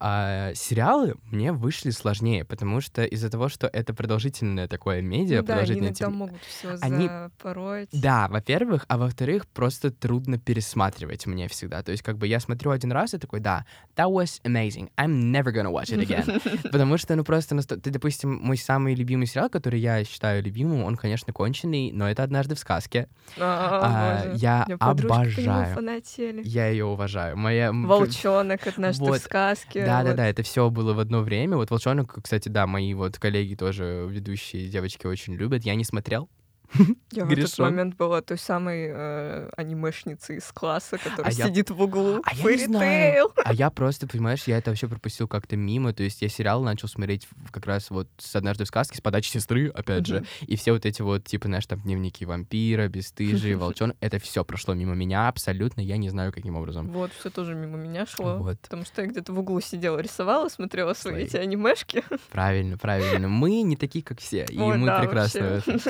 [0.00, 5.46] А, сериалы мне вышли сложнее, потому что из-за того, что это продолжительное такое медиа, Ну
[5.46, 7.88] да, они продолжительное иногда теле- могут все Они- запороть.
[7.92, 11.82] да, во-первых, а во-вторых, просто трудно пересматривать мне всегда.
[11.82, 13.64] То есть, как бы я смотрю один раз и такой, да,
[13.96, 16.40] that was amazing, I'm never gonna watch it again.
[16.72, 20.96] Потому что, ну, просто, ты, допустим, мой самый любимый сериал, который я считаю любимым, он,
[20.96, 23.08] конечно, конченый, но это «Однажды в сказке».
[23.38, 26.42] А, А, я обожаю.
[26.44, 27.36] Я ее уважаю.
[27.36, 27.72] Моя...
[27.72, 29.20] Волчонок, однажды Вот.
[29.20, 29.84] в сказке.
[29.84, 30.16] Да, да, вот.
[30.16, 31.56] да, это все было в одно время.
[31.56, 35.64] Вот волчонок, кстати, да, мои вот коллеги тоже ведущие девочки очень любят.
[35.64, 36.28] Я не смотрел.
[37.12, 41.70] Я в этот момент была той самой э, анимешницей из класса, которая А я- сидит
[41.70, 42.20] в углу.
[42.24, 43.26] А я не Fairy знаю.
[43.26, 43.42] Tail.
[43.44, 45.92] А я просто, понимаешь, я это вообще пропустил как-то мимо.
[45.92, 49.30] То есть я сериал начал смотреть как раз вот с «Однажды в сказке», с подачи
[49.30, 50.24] сестры, опять же.
[50.42, 54.74] И все вот эти вот, типа, знаешь, там, дневники вампира, бесстыжие, волчонок, это все прошло
[54.74, 56.88] мимо меня абсолютно, я не знаю, каким образом.
[56.88, 58.36] Вот, все тоже мимо меня шло.
[58.38, 58.58] Вот.
[58.60, 62.02] Потому что я где-то в углу сидела, рисовала, смотрела свои эти анимешки.
[62.30, 63.28] Правильно, правильно.
[63.28, 65.80] Мы не такие, как все, и Ой, мы да, этом.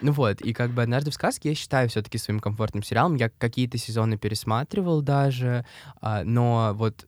[0.00, 3.16] Ну вот, и как бы «Однажды в сказке» я считаю все таки своим комфортным сериалом.
[3.16, 5.64] Я какие-то сезоны пересматривал даже,
[6.00, 7.06] а, но вот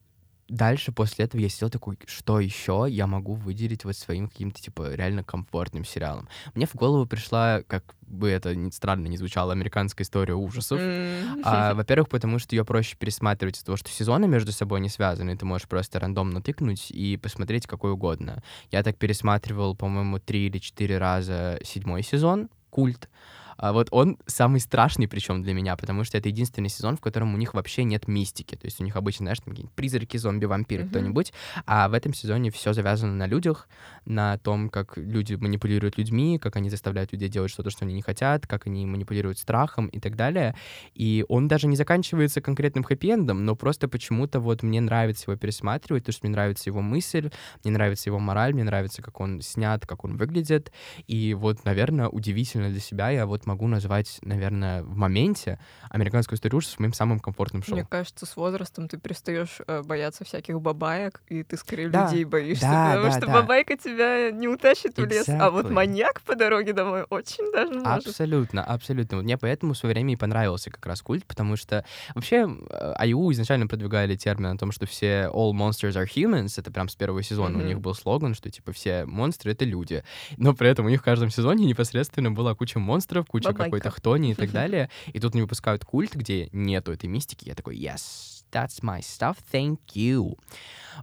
[0.48, 4.94] дальше после этого я сидел такой, что еще я могу выделить вот своим каким-то, типа,
[4.94, 6.28] реально комфортным сериалом.
[6.54, 10.80] Мне в голову пришла, как бы это ни странно не звучало, американская история ужасов.
[10.80, 11.40] М.
[11.44, 15.36] А, во-первых, потому что ее проще пересматривать из-за того, что сезоны между собой не связаны,
[15.36, 18.42] ты можешь просто рандомно тыкнуть и посмотреть какой угодно.
[18.70, 23.08] Я так пересматривал, по-моему, три или четыре раза седьмой сезон, культ.
[23.56, 27.34] А вот он самый страшный, причем для меня, потому что это единственный сезон, в котором
[27.34, 28.54] у них вообще нет мистики.
[28.56, 30.90] То есть у них обычно, знаешь, там какие-нибудь призраки, зомби, вампиры, Мгм.
[30.90, 31.32] кто-нибудь.
[31.66, 33.68] А в этом сезоне все завязано на людях,
[34.04, 38.02] на том, как люди манипулируют людьми, как они заставляют людей делать что-то, что они не
[38.02, 40.54] хотят, как они манипулируют страхом и так далее.
[40.94, 46.02] И он даже не заканчивается конкретным хэппи-эндом, но просто почему-то вот мне нравится его пересматривать,
[46.04, 47.30] потому что мне нравится его мысль,
[47.62, 50.72] мне нравится его мораль, мне нравится, как он снят, как он выглядит.
[51.06, 55.58] И вот, наверное, удивительно для себя, я вот вот могу назвать, наверное, в моменте
[55.90, 57.74] американскую историю ужасов моим самым комфортным шоу.
[57.74, 62.24] Мне кажется, с возрастом ты перестаешь э, бояться всяких бабаек, и ты скорее Да, людей
[62.24, 63.32] боишься, да, потому да, что да.
[63.32, 65.72] бабайка тебя не утащит в лес, а вот Exactly.
[65.72, 68.08] маньяк по дороге домой очень даже может.
[68.08, 69.18] Абсолютно, абсолютно.
[69.18, 71.84] Вот мне поэтому в свое время и понравился как раз культ, потому что
[72.14, 76.70] вообще э, IU изначально продвигали термин о том, что все all monsters are humans, это
[76.70, 77.66] прям с первого сезона у Мгм.
[77.68, 80.02] них был слоган, что типа все монстры— это люди.
[80.36, 83.64] Но при этом у них в каждом сезоне непосредственно была куча монстров, куча Бабайка.
[83.64, 84.88] какой-то хтони и так далее.
[85.12, 87.48] И тут они выпускают культ, где нету этой мистики.
[87.48, 90.38] Я такой, yes, that's my stuff, thank you.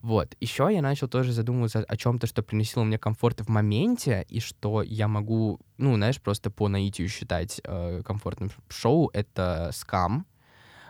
[0.01, 0.35] Вот.
[0.39, 4.81] Еще я начал тоже задумываться о чем-то, что приносило мне комфорт в моменте, и что
[4.81, 9.09] я могу, ну, знаешь, просто по наитию считать э, комфортным шоу.
[9.13, 10.25] Это «Скам».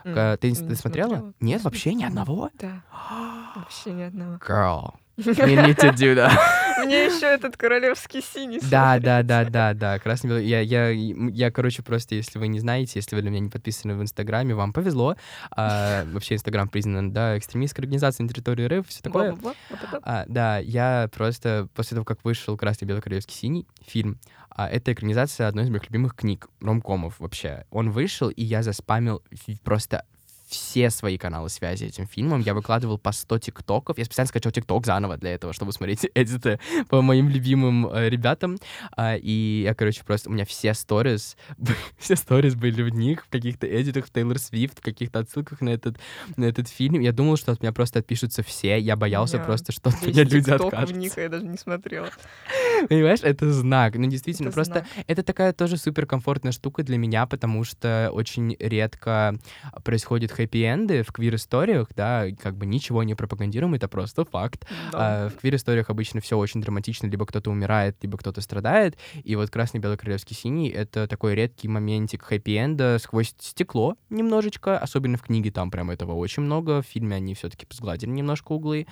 [0.04, 1.08] Э, Ты, не ты смотрела?
[1.08, 1.34] смотрела.
[1.40, 2.50] Нет, вообще ни одного?
[2.54, 2.84] Да,
[3.56, 4.36] вообще ни одного.
[4.36, 6.62] Girl, you need to do that.
[6.84, 9.98] Мне еще этот королевский синий Да, да, да, да, да.
[9.98, 10.46] Красный белый.
[10.46, 13.94] Я, я, я, короче, просто, если вы не знаете, если вы для меня не подписаны
[13.94, 15.16] в Инстаграме, вам повезло.
[15.50, 19.32] А, вообще, Инстаграм признан, да, экстремистской организацией на территории РФ, все такое.
[19.32, 20.00] Бла-бла-бла.
[20.02, 24.18] А, да, я просто после того, как вышел «Красный, белый, королевский, синий» фильм,
[24.50, 27.64] а, это экранизация одной из моих любимых книг, ромкомов вообще.
[27.70, 29.22] Он вышел, и я заспамил
[29.64, 30.04] просто
[30.52, 32.40] все свои каналы связи этим фильмом.
[32.40, 33.98] Я выкладывал по 100 тиктоков.
[33.98, 38.58] Я специально скачал тикток заново для этого, чтобы смотреть эдиты по моим любимым э, ребятам.
[38.96, 40.30] А, и я, короче, просто...
[40.30, 41.36] У меня все сторис,
[41.98, 45.70] все сторис были в них, в каких-то эдитах, в Тейлор Свифт, в каких-то отсылках на
[45.70, 45.96] этот,
[46.36, 47.00] на этот фильм.
[47.00, 48.78] Я думал, что от меня просто отпишутся все.
[48.78, 50.94] Я боялся Я просто, что от меня люди ТикТок в откажутся.
[50.96, 52.10] них я даже не смотрела.
[52.88, 53.96] Понимаешь, это знак.
[53.96, 55.04] Ну, действительно, Это просто знак.
[55.06, 59.38] это такая тоже суперкомфортная штука для меня, потому что очень редко
[59.84, 64.66] происходят хэппи-энды в квир-историях, да, как бы ничего не пропагандируем, это просто факт.
[64.92, 65.26] Да.
[65.26, 69.50] А в квир-историях обычно все очень драматично, либо кто-то умирает, либо кто-то страдает, и вот
[69.50, 75.50] «Красный, белый, королевский, синий»— это такой редкий моментик хэппи-энда сквозь стекло немножечко, особенно в книге
[75.50, 78.86] там прям этого очень много, в фильме они все таки сгладили немножко углы,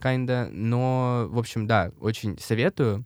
[0.00, 3.04] kinda, но, в общем, да, очень советую,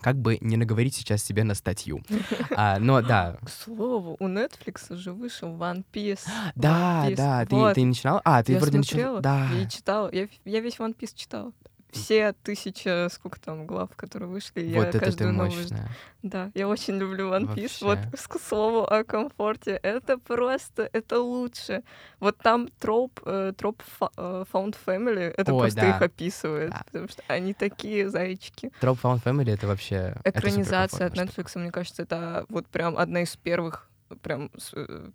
[0.00, 2.02] как бы не наговорить сейчас себе на статью.
[2.56, 6.20] А, но да, К слову, у Netflix же вышел One Piece.
[6.56, 7.16] да, One Piece.
[7.16, 7.74] да, ты, Вот.
[7.74, 8.20] ты начинал?
[8.24, 9.22] А, ты я вроде смотрела, начал.
[9.22, 9.48] Да.
[9.52, 10.10] я и читала.
[10.12, 11.52] Я, я весь One Piece читала.
[11.92, 15.50] Все тысяча, сколько там глав, которые вышли, я Вот это ты каждую новую...
[15.60, 15.88] мощная.
[16.22, 17.78] Да, я очень люблю One Piece.
[17.84, 18.28] Вот Вообще.
[18.28, 21.82] к слову о комфорте, это просто, это лучше.
[22.20, 25.90] Вот там троп, э, троп фа- э, Found Family, это Ой, просто да.
[25.96, 26.82] их описывает, Да.
[26.84, 28.70] потому что они такие зайчики.
[28.80, 30.14] Trope Found Family— это вообще...
[30.24, 33.88] это Экранизация от суперкомфортная Netflix, мне кажется, это вот прям одна из первых,
[34.22, 35.10] прям, э,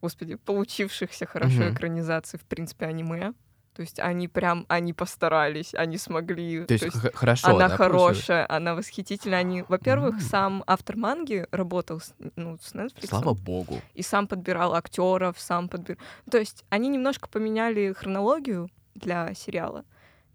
[0.00, 1.74] господи, получившихся хорошо Мгм.
[1.74, 3.32] экранизаций, в принципе, аниме.
[3.76, 6.64] То есть они прям, они постарались, они смогли.
[6.64, 9.40] То есть, х- хорошо, она да, хорошая, она восхитительная.
[9.40, 10.20] Они, во-первых, М.
[10.20, 13.08] сам автор манги работал с, ну, с Netflix.
[13.08, 13.82] Слава богу.
[13.92, 16.00] И сам подбирал актеров, сам подбирал.
[16.30, 19.84] То есть они немножко поменяли хронологию для сериала.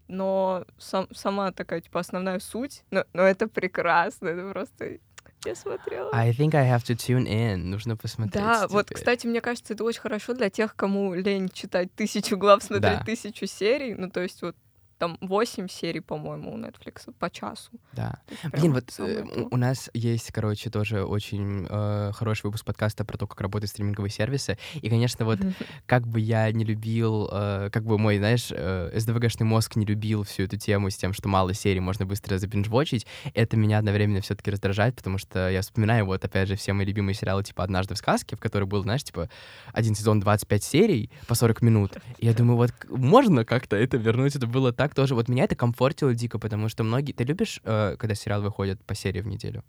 [0.06, 4.98] Но сам, сама такая, типа, основная суть, но, но это прекрасно, это просто...
[5.44, 6.10] Я смотрела.
[6.12, 7.56] I think I have to tune in.
[7.56, 8.98] Нужно посмотреть Да, вот, теперь.
[8.98, 13.04] кстати, мне кажется, это очень хорошо для тех, кому лень читать тысячу глав, смотреть Да.
[13.04, 13.94] тысячу серий.
[13.94, 14.54] Ну, то есть вот
[15.02, 17.72] там 8 серий, по-моему, у Netflix по часу.
[17.92, 18.20] Да.
[18.52, 23.26] Блин, вот э, у нас есть, короче, тоже очень э, хороший выпуск подкаста про то,
[23.26, 24.58] как работают стриминговые сервисы.
[24.74, 25.40] И, конечно, вот
[25.86, 30.22] как бы я не любил, э, как бы мой, знаешь, э, СДВГшный мозг не любил
[30.22, 34.36] всю эту тему с тем, что мало серий можно быстро забинжвочить, это меня одновременно все
[34.36, 37.96] таки раздражает, потому что я вспоминаю вот, опять же, все мои любимые сериалы, типа «Однажды
[37.96, 39.28] в сказке», в который был, знаешь, типа,
[39.72, 41.96] один сезон 25 серий по 40 минут.
[42.18, 44.36] И я думаю, вот можно как-то это вернуть?
[44.36, 45.14] Это было так тоже.
[45.14, 47.12] Вот меня это комфортило дико, потому что многие...
[47.12, 49.64] Ты любишь, э, когда сериал выходит по серии в неделю?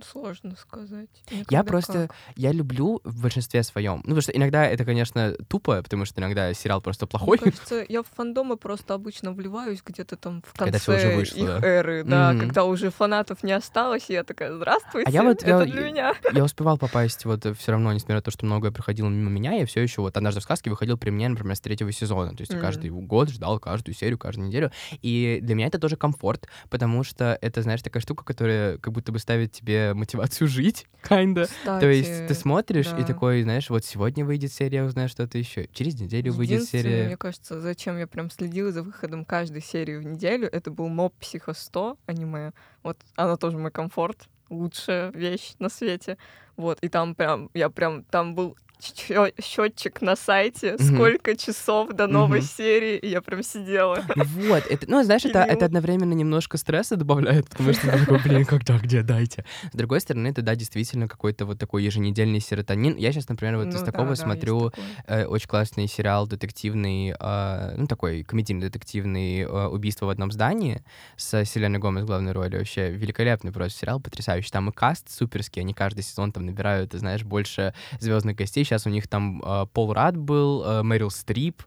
[0.00, 1.08] Сложно сказать.
[1.30, 2.16] Я Никогда просто, как.
[2.36, 3.96] я люблю в большинстве своем.
[3.98, 7.38] Ну, потому что иногда это, конечно, тупо, потому что иногда сериал просто Мне плохой.
[7.38, 11.38] кажется, я в фандомы просто обычно вливаюсь где-то там в Когда конце всё уже вышло,
[11.38, 11.66] их да.
[11.66, 12.40] эры, да, Мгм.
[12.40, 15.82] когда уже фанатов не осталось, и я такая, здравствуйте, А я вот- это я- для
[15.82, 16.14] меня.
[16.32, 19.64] Я успевал попасть, вот все равно, несмотря на то, что многое проходило мимо меня, я
[19.66, 22.34] все еще вот однажды в сказке выходил при мне, например, с третьего сезона.
[22.36, 22.66] То есть я Мгм.
[22.66, 24.70] каждый год ждал каждую серию, каждую неделю.
[25.00, 29.10] И для меня это тоже комфорт, потому что это, знаешь, такая штука, которая как будто
[29.12, 31.48] бы ставит тебе мотивацию жить, kinda.
[31.64, 33.04] То есть ты Кстати, смотришь и да.
[33.06, 37.06] такой, знаешь, вот сегодня выйдет серия, узнаю что-то еще, через неделю выйдет серия.
[37.06, 41.14] мне кажется, зачем я прям следила за выходом каждой серии в неделю, это был Моб
[41.18, 42.52] Психо 100 аниме.
[42.82, 46.18] Вот оно тоже мой комфорт, лучшая вещь на свете.
[46.56, 48.56] Вот, и там прям, я прям, там был
[49.40, 50.84] счетчик на сайте, Мгм.
[50.84, 52.46] сколько часов до новой Мгм.
[52.46, 54.04] серии, и я прям сидела.
[54.16, 58.44] Вот, это, ну, знаешь, это, это одновременно немножко стресса добавляет, потому что ты такой, блин,
[58.44, 59.44] когда, где, дайте.
[59.72, 62.96] С другой стороны, это, да, действительно какой-то вот такой еженедельный серотонин.
[62.96, 64.72] Я сейчас, например, вот из Ну такого да, смотрю
[65.06, 70.82] э, очень классный сериал детективный, э, ну, такой комедийно-детективный э, «Убийство в одном здании»
[71.16, 72.56] с Селеной Гомес в главной роли.
[72.56, 74.50] Вообще великолепный просто сериал, потрясающий.
[74.50, 78.64] Там и каст суперский, они каждый сезон там набирают, ты знаешь, больше звездных гостей.
[78.72, 81.62] Сейчас у них там э, Пол Рад был, э, Мэрил Стрип,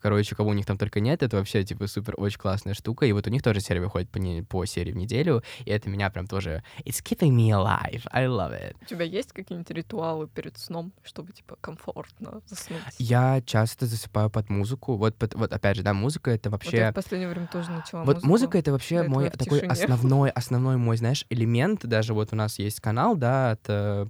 [0.00, 3.06] короче, кого у них там только нет, это вообще, типа, супер, очень классная штука.
[3.06, 5.88] И вот у них тоже серия выходит по, не- по серии в неделю, и это
[5.88, 6.64] меня прям тоже...
[6.84, 8.02] It's keeping me alive.
[8.10, 8.74] I love it.
[8.82, 12.80] У тебя есть какие-нибудь ритуалы перед сном, чтобы, типа, комфортно заснуть?
[12.98, 14.96] Я часто засыпаю под музыку.
[14.96, 16.90] Вот, под- вот опять же, да, музыка— это Вот я вообще...
[16.90, 18.26] в последнее время тоже начала Вот музыку.
[18.28, 19.70] музыка это вообще мой такой тишине.
[19.72, 21.86] основной, основной мой, знаешь, элемент.
[21.86, 24.06] Даже вот у нас есть канал, да, от э,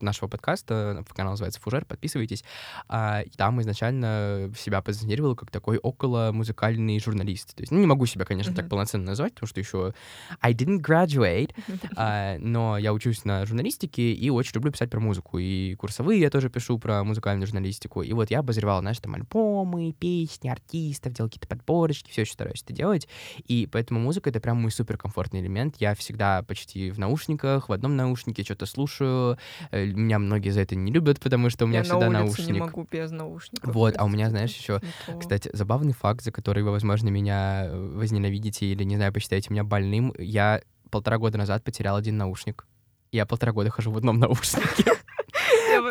[0.00, 2.44] нашего подкаста, канал называется Фужер, подписывайтесь.
[2.88, 7.54] А, там изначально себя позиционировал как такой около музыкальный журналист.
[7.54, 9.94] То есть, ну, не могу себя, конечно, так полноценно назвать, потому что еще
[10.40, 11.54] I didn't graduate,
[11.96, 15.38] а, но я учусь на журналистике и очень люблю писать про музыку.
[15.38, 18.02] И курсовые я тоже пишу про музыкальную журналистику.
[18.02, 22.62] И вот я обозревал, знаешь, там альбомы, песни, артистов, делал какие-то подборочки, все еще стараюсь
[22.62, 23.08] это делать.
[23.46, 25.76] И поэтому музыка— это прям мой суперкомфортный элемент.
[25.78, 29.38] Я всегда почти в наушниках, в одном наушнике что-то слушаю.
[29.70, 32.48] Э, Меня многие за это не любят, потому что меня я всегда на наушник.
[32.50, 33.74] не могу без наушников.
[33.74, 35.18] Вот, а у меня, знаешь, еще то.
[35.18, 39.64] кстати, забавный факт, за который вы, возможно, меня э, возненавидите или, не знаю, посчитаете меня
[39.64, 40.14] больным.
[40.18, 40.60] Я
[40.90, 42.66] полтора года назад потерял один наушник.
[43.12, 44.92] Я полтора года хожу в одном наушнике.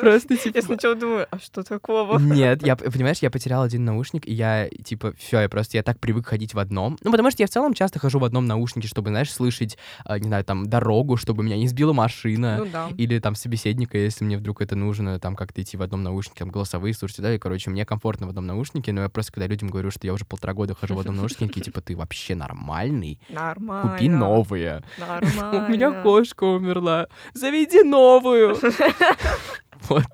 [0.02, 0.58] Просто, типа...
[0.58, 2.20] Я сначала думаю, а что такого?
[2.20, 6.00] Нет, я, понимаешь, я потерял один наушник, и я, типа, все, я просто, я так
[6.00, 6.98] привык ходить в одном.
[7.04, 10.20] Ну, потому что я в целом часто хожу в одном наушнике, чтобы, знаешь, слышать, а,
[10.20, 12.58] не знаю, там, дорогу, чтобы меня не сбила машина.
[12.60, 12.90] Ну да.
[12.98, 16.50] Или там собеседника, если мне вдруг это нужно, там как-то идти в одном наушнике, там
[16.50, 19.70] голосовые слушать, да, и, короче, мне комфортно в одном наушнике, но я просто, когда людям
[19.70, 23.20] говорю, что я уже полтора года хожу в одном наушнике, типа, ты вообще нормальный?
[23.30, 23.92] Нормально.
[23.92, 24.84] Купи новые.
[24.98, 25.66] Нормально.
[25.68, 27.08] У меня кошка умерла.
[27.34, 28.58] Заведи новую.
[29.90, 30.06] Вот.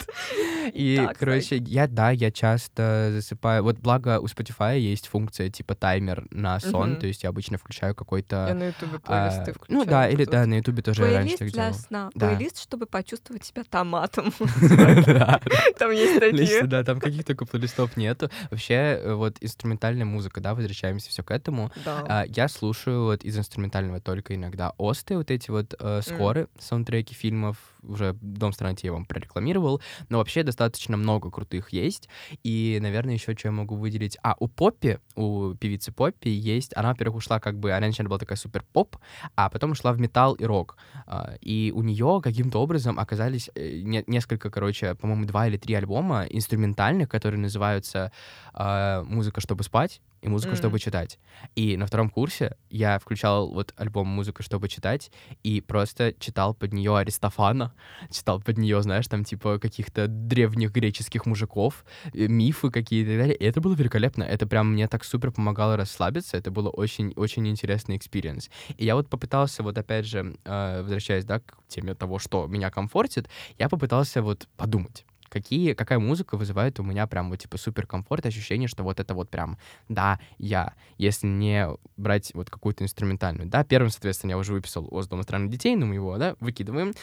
[0.73, 3.63] И, Да, короче, я, да, я часто засыпаю.
[3.63, 6.99] Вот благо у Spotify есть функция типа таймер на сон, Мгм.
[7.01, 8.53] то есть я обычно включаю Я какой-то...
[8.53, 9.87] на ютубе а, плейлисты ну включаю.
[9.87, 11.79] да, вот или да, на ютубе тоже раньше Плейлист так для делал.
[11.79, 12.09] сна.
[12.15, 12.27] Да.
[12.29, 14.33] Плейлист, чтобы почувствовать себя томатом.
[15.05, 15.39] Да,
[15.77, 16.63] Там есть такие.
[16.63, 18.29] да, там каких только плейлистов нету.
[18.49, 21.71] Вообще, э, вот инструментальная музыка, да, возвращаемся все к этому.
[21.83, 22.03] Да.
[22.07, 27.13] А, Я слушаю вот из инструментального только иногда осты, вот эти вот э, скоры, саундтреки
[27.13, 27.57] фильмов,
[27.87, 32.09] уже «Дом страны я вам прорекламировал, но вообще достаточно много крутых есть,
[32.43, 34.17] и, наверное, еще что я могу выделить.
[34.23, 38.17] А, у Поппи, у певицы Поппи есть, она, во-первых, ушла как бы, она раньше была
[38.17, 38.97] такая супер поп,
[39.35, 40.77] а потом ушла в металл и рок,
[41.07, 45.75] А, и у нее каким-то образом оказались э, не- несколько, короче, по-моему, два или три
[45.75, 48.11] альбома инструментальных, которые называются
[48.53, 50.57] а, «Музыка, чтобы спать», и музыка, Мгм.
[50.57, 51.19] чтобы читать.
[51.55, 55.11] И на втором курсе я включал вот альбом «Музыка, чтобы читать»
[55.43, 57.73] и просто читал под нее Аристофана,
[58.11, 63.35] читал под нее, знаешь, там типа каких-то древних греческих мужиков, э, мифы какие-то и далее.
[63.35, 64.23] И это было великолепно.
[64.23, 66.37] Это прям мне так супер помогало расслабиться.
[66.37, 68.49] Это было очень-очень интересный experience.
[68.77, 72.69] И я вот попытался, вот опять же, э, возвращаясь, да, к теме того, что меня
[72.71, 75.05] комфортит, я попытался вот подумать,
[75.35, 79.13] какие, какая музыка вызывает у меня прям вот типа супер комфорт, ощущение, что вот это
[79.13, 79.57] вот прям,
[79.89, 81.67] да, я, если не
[81.97, 83.49] брать вот какую-то инструментальную.
[83.49, 86.93] Да, первым, соответственно, я уже выписал «Оз Дома странных детей», но мы его, да, выкидываем.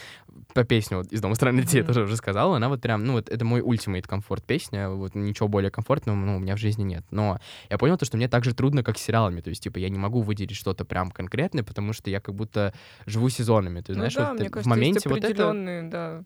[0.54, 1.88] По песню вот из «Дома странных детей» я Мгм.
[1.92, 5.48] тоже уже сказал, она вот прям, ну вот это мой ультимейт комфорт песня, вот ничего
[5.48, 7.04] более комфортного, ну, у меня в жизни нет.
[7.10, 9.76] Но я понял то, что мне так же трудно, как с сериалами, то есть, типа,
[9.78, 12.72] я не могу выделить что-то прям конкретное, потому что я как будто
[13.04, 15.52] живу сезонами, ты Ну знаешь, да, вот мне кажется, в моменте вот это...
[15.90, 16.24] да,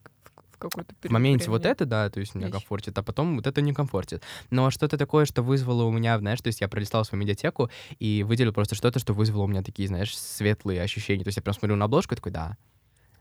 [0.56, 1.72] в- какой-то В моменте вот времени.
[1.72, 2.54] это, да, то есть меня вещь.
[2.54, 4.22] комфортит, а потом вот это не комфортит.
[4.50, 8.22] Но что-то такое, что вызвало у меня, знаешь, то есть я пролистал свою медиатеку и
[8.22, 11.24] выделил просто что-то, что вызвало у меня такие, знаешь, светлые ощущения.
[11.24, 12.56] То есть я прям смотрю на обложку и такой, да,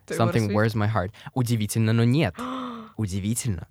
[0.08, 1.12] Тейлор something wears my heart.
[1.34, 2.36] Удивительно, но нет.
[2.98, 3.68] Удивительно.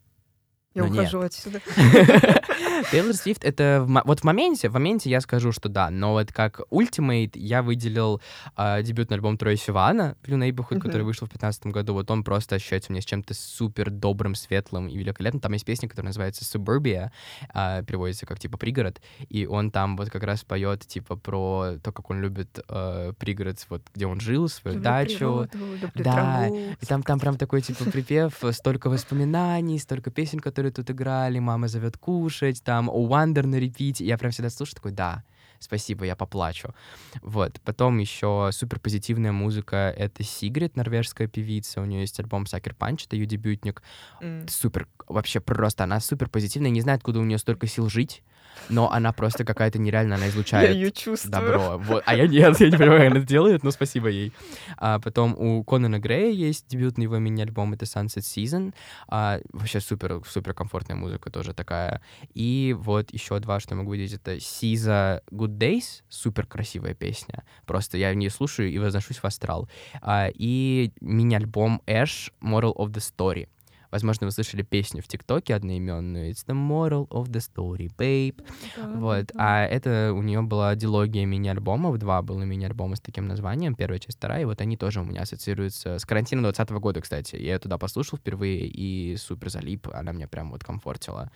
[0.74, 1.02] Я но нет.
[1.02, 1.60] ухожу отсюда.
[2.90, 3.84] Тейлор Свифт— это...
[4.04, 8.20] вот в моменте, в моменте я скажу, что да, но вот как Ultimate я выделил
[8.56, 11.06] а, дебютный альбом Троя Сивана, Blue Neighborhood, который Мгм.
[11.06, 11.94] вышел в 2015 году.
[11.94, 15.40] Вот он просто ощущается мне с чем-то супер добрым, светлым и великолепным.
[15.40, 17.10] Там есть песня, которая называется Suburbia,
[17.52, 21.92] а, переводится как типа пригород, и он там вот как раз поет типа про то,
[21.92, 25.16] как он любит э, пригород, вот где он жил, свою Люблю дачу.
[25.16, 25.48] природу,
[25.82, 26.60] люблю Да, траву.
[26.80, 31.38] И там, там прям такой, типа, припев, э, столько воспоминаний, столько песен, которые тут играли,
[31.38, 34.04] мама зовет кушать, там, Wonder на репите.
[34.04, 35.22] Я прям всегда слушаю, такой, да,
[35.60, 36.74] спасибо, я поплачу.
[37.22, 37.60] Вот.
[37.64, 41.80] Потом еще супер позитивная музыка— это Сигрид, норвежская певица.
[41.80, 43.82] У нее есть альбом Сакер Панч, это ее дебютник.
[44.20, 44.46] М.
[44.48, 46.70] Супер, вообще просто, она супер позитивная.
[46.70, 48.22] Не знаю, откуда у нее столько сил жить,
[48.68, 51.32] но она просто какая-то нереальная, она Я излучает ее чувствую.
[51.32, 51.78] добро.
[51.78, 52.02] Вот.
[52.06, 54.32] А я нет, я не понимаю, как она это делает, но спасибо ей.
[54.76, 58.74] А потом у Конана Грея есть дебютный его мини-альбом, это Sunset Season.
[59.08, 62.00] А, вообще супер, супер комфортная музыка тоже такая.
[62.34, 67.44] И вот еще два, что я могу выделить, это Сиза Good Days, супер красивая песня.
[67.66, 69.68] Просто я в нее слушаю и возношусь в астрал.
[70.00, 73.48] А, и мини-альбом Ash, Moral of the Story.
[73.94, 76.32] Возможно, вы слышали песню в ТикТоке одноименную.
[76.32, 78.44] It's the moral of the story, babe.
[78.76, 79.34] Да, Вот, да.
[79.36, 84.18] а это у нее была дилогия мини-альбомов, два было мини-альбома с таким названием, первая часть,
[84.18, 87.36] вторая, и вот они тоже у меня ассоциируются с карантином 20 года, кстати.
[87.36, 91.30] Я туда послушал впервые и супер залип, она меня прям вот комфортила.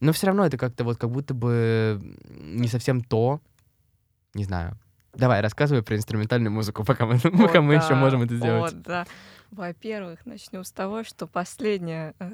[0.00, 3.40] Но все равно это как-то вот как будто бы не совсем то,
[4.34, 4.78] не знаю.
[5.16, 8.72] Давай, рассказывай про инструментальную музыку, пока мы, пока О, мы еще да, можем это сделать.
[8.72, 9.06] О, да.
[9.50, 12.14] Во-первых, начнем с того, что последняя...
[12.18, 12.32] э,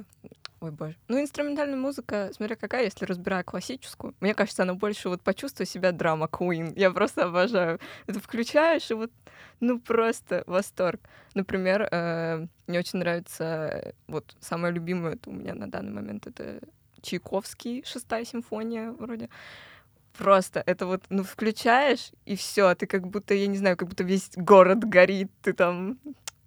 [0.61, 0.97] Ой, боже.
[1.09, 5.93] Ну, инструментальная музыка, смотря какая, если разбирая классическую, мне кажется, она больше вот почувствуй себя
[5.93, 6.73] драма Queen.
[6.77, 7.79] Я просто обожаю.
[8.07, 9.11] Это включаешь, и вот,
[9.61, 11.01] ну, просто восторг.
[11.35, 16.27] Например, э, мне очень нравится, э, вот, самое любимое это у меня на данный момент
[16.27, 16.61] это
[17.03, 19.29] Чайковский, шестая симфония вроде.
[20.19, 24.05] Просто это вот, ну, включаешь, и все, ты как будто, я не знаю, как будто
[24.05, 25.99] весь город горит, ты там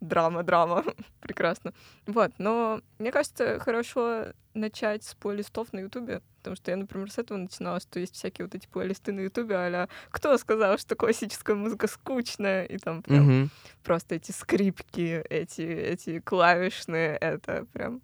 [0.01, 0.83] драма, драма,
[1.21, 1.73] прекрасно.
[2.05, 7.17] Вот, но мне кажется, хорошо начать с плейлистов на Ютубе, потому что я, например, с
[7.17, 11.55] этого начинала, что есть всякие вот эти плейлисты на Ютубе, а кто сказал, что классическая
[11.55, 13.49] музыка скучная, и там прям Мгм.
[13.83, 18.01] просто эти скрипки, эти, эти клавишные, это прям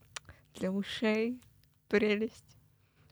[0.55, 1.39] для ушей
[1.89, 2.45] прелесть.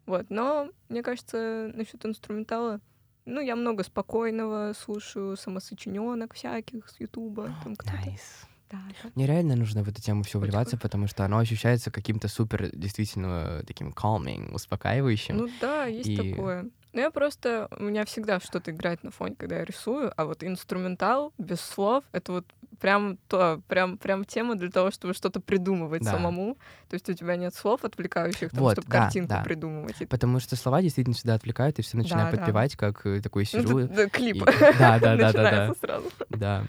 [0.07, 2.79] Вот, но мне кажется, насчет инструментала,
[3.25, 7.53] ну, я много спокойного слушаю, самосочиненок всяких с Ютуба.
[7.63, 7.97] Там кто-то.
[7.97, 8.45] Nice.
[8.71, 9.09] Да, да.
[9.15, 10.81] Мне реально нужно в эту тему все Очень вливаться, хорошо.
[10.81, 15.37] потому что оно ощущается каким-то супер, действительно, таким calming, успокаивающим.
[15.37, 16.69] Ну да, есть И- такое.
[16.93, 20.43] Но я просто, у меня всегда что-то играет на фоне, когда я рисую, а вот
[20.43, 22.45] инструментал без слов— это вот
[22.79, 26.11] прям то, прям, прям тема для того, чтобы что-то придумывать Да.
[26.11, 26.57] самому.
[26.89, 29.43] То есть у тебя нет слов отвлекающих, там, Вот, чтобы да, картинку да.
[29.43, 29.95] придумывать.
[30.09, 32.41] Потому что слова действительно всегда отвлекают, и все начинают Да, да.
[32.43, 33.81] подпевать, как э, такой Ну, сижу.
[33.81, 34.35] тут, да, клип.
[34.37, 34.39] и-
[34.79, 35.73] Да, да, да, да, да.
[35.79, 36.09] Сразу.
[36.29, 36.63] Да.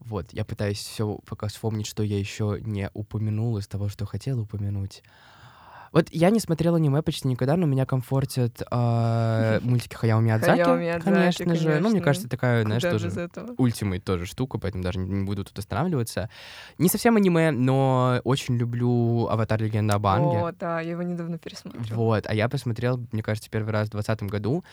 [0.00, 4.40] Вот, я пытаюсь все пока вспомнить, что я еще не упомянул из того, что хотел
[4.40, 5.02] упомянуть.
[5.94, 10.76] Вот я не смотрел аниме почти никогда, но меня комфортят э, мультики Хаяо Миядзаки, Хаяо
[10.76, 11.78] Миядзаки, конечно же.
[11.78, 15.56] Ну, мне кажется, такая, знаешь, Куда тоже ультимейт тоже штука, поэтому даже не буду тут
[15.56, 16.30] останавливаться.
[16.78, 19.62] Не совсем аниме, но очень люблю «Аватар.
[19.62, 20.38] Легенда об Аанге».
[20.38, 21.96] О, да, я его недавно пересмотрела.
[21.96, 24.64] Вот, а я посмотрел, мне кажется, первый раз в 2020 году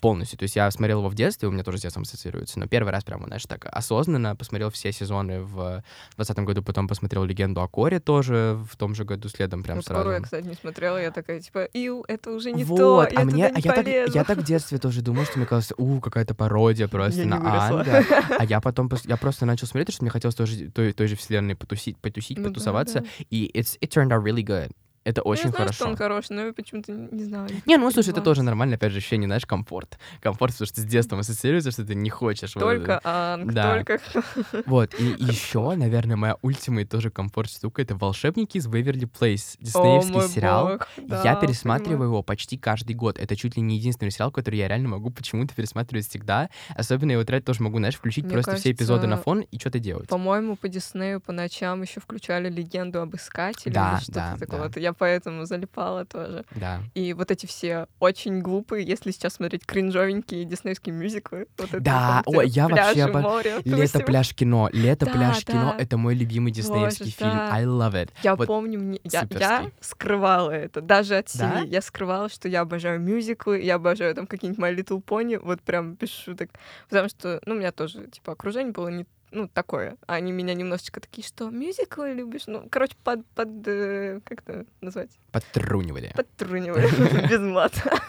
[0.00, 0.38] полностью.
[0.38, 2.88] То есть я смотрел его в детстве, у меня тоже с детством ассоциируется, но первый
[2.88, 5.84] раз прямо, знаешь, так осознанно посмотрел все сезоны в
[6.16, 9.82] 2020 году, потом посмотрел «Легенду о Коре» тоже в том же году следом прям Ну,
[9.82, 10.00] сразу.
[10.00, 13.08] скоро я, кстати, не смотрела, я такая, типа, ил, это уже не вот, то, а
[13.10, 15.46] я мне, туда а не я так, я так в детстве тоже думал, что мне
[15.46, 17.68] казалось, у, какая-то пародия просто Я на.
[17.68, 18.04] Анга.
[18.38, 21.54] А я потом, я просто начал смотреть, что мне хотелось тоже той, той же вселенной
[21.54, 23.06] потусить, потусить, Ну да, потусоваться, да.
[23.30, 24.70] и it's, it turned out really good.
[25.02, 25.74] Это Ну, очень я знаю, хорошо.
[25.76, 27.48] что он хороший, но я почему-то не знаю.
[27.64, 29.98] Не, ну слушай, это тоже нормально, опять же, ощущение, знаешь, комфорт.
[30.20, 32.54] Комфорт, потому что с детством ассоциируется, что ты не хочешь.
[32.54, 33.32] вот Только это.
[33.34, 33.74] Анг, Да.
[33.76, 33.98] только...
[34.66, 40.16] Вот, и еще, наверное, моя ультимейт тоже комфорт штука— это «Волшебники из Веверли Плейс», диснеевский
[40.18, 40.68] О, сериал.
[40.68, 42.10] бог, да, я пересматриваю понимаю.
[42.10, 43.18] его почти каждый год.
[43.18, 46.50] Это чуть ли не единственный сериал, который я реально могу почему-то пересматривать всегда.
[46.76, 49.58] Особенно его тратить тоже могу, знаешь, включить Мне просто все эпизоды на кажется, фон и
[49.58, 50.08] что-то делать.
[50.08, 54.58] По-моему, по Диснею по ночам еще включали легенду об искателе Да, или что-то да, такое.
[54.60, 54.64] да.
[54.66, 56.44] Вот я поэтому залипала тоже.
[56.54, 56.80] Да.
[56.94, 61.46] И вот эти все очень глупые, если сейчас смотреть кринжовенькие диснеевские мюзиклы.
[61.58, 64.68] Вот это Да, там, где я вообще пляжи, обо- море, «Лето, пляж, кино».
[64.72, 67.30] «Лето, Да, пляж, кино» да.— это мой любимый диснеевский Боже, фильм.
[67.30, 67.54] да.
[67.54, 68.10] I love it.
[68.22, 71.58] Я Вот помню, мне, я, я скрывала это, даже от Да?
[71.60, 71.70] семьи.
[71.72, 75.94] Я скрывала, что я обожаю мюзиклы, я обожаю там какие-нибудь My Little Pony, вот прям
[75.94, 76.50] без шуток.
[76.88, 79.96] Потому что, ну, у меня тоже, типа, окружение было не ну, такое.
[80.06, 82.46] Они меня немножечко такие, что мюзиклы любишь?
[82.46, 85.10] Ну, короче, под, под э, как это назвать?
[85.30, 86.12] подтрунивали.
[86.14, 88.00] Подтрунивали без мата.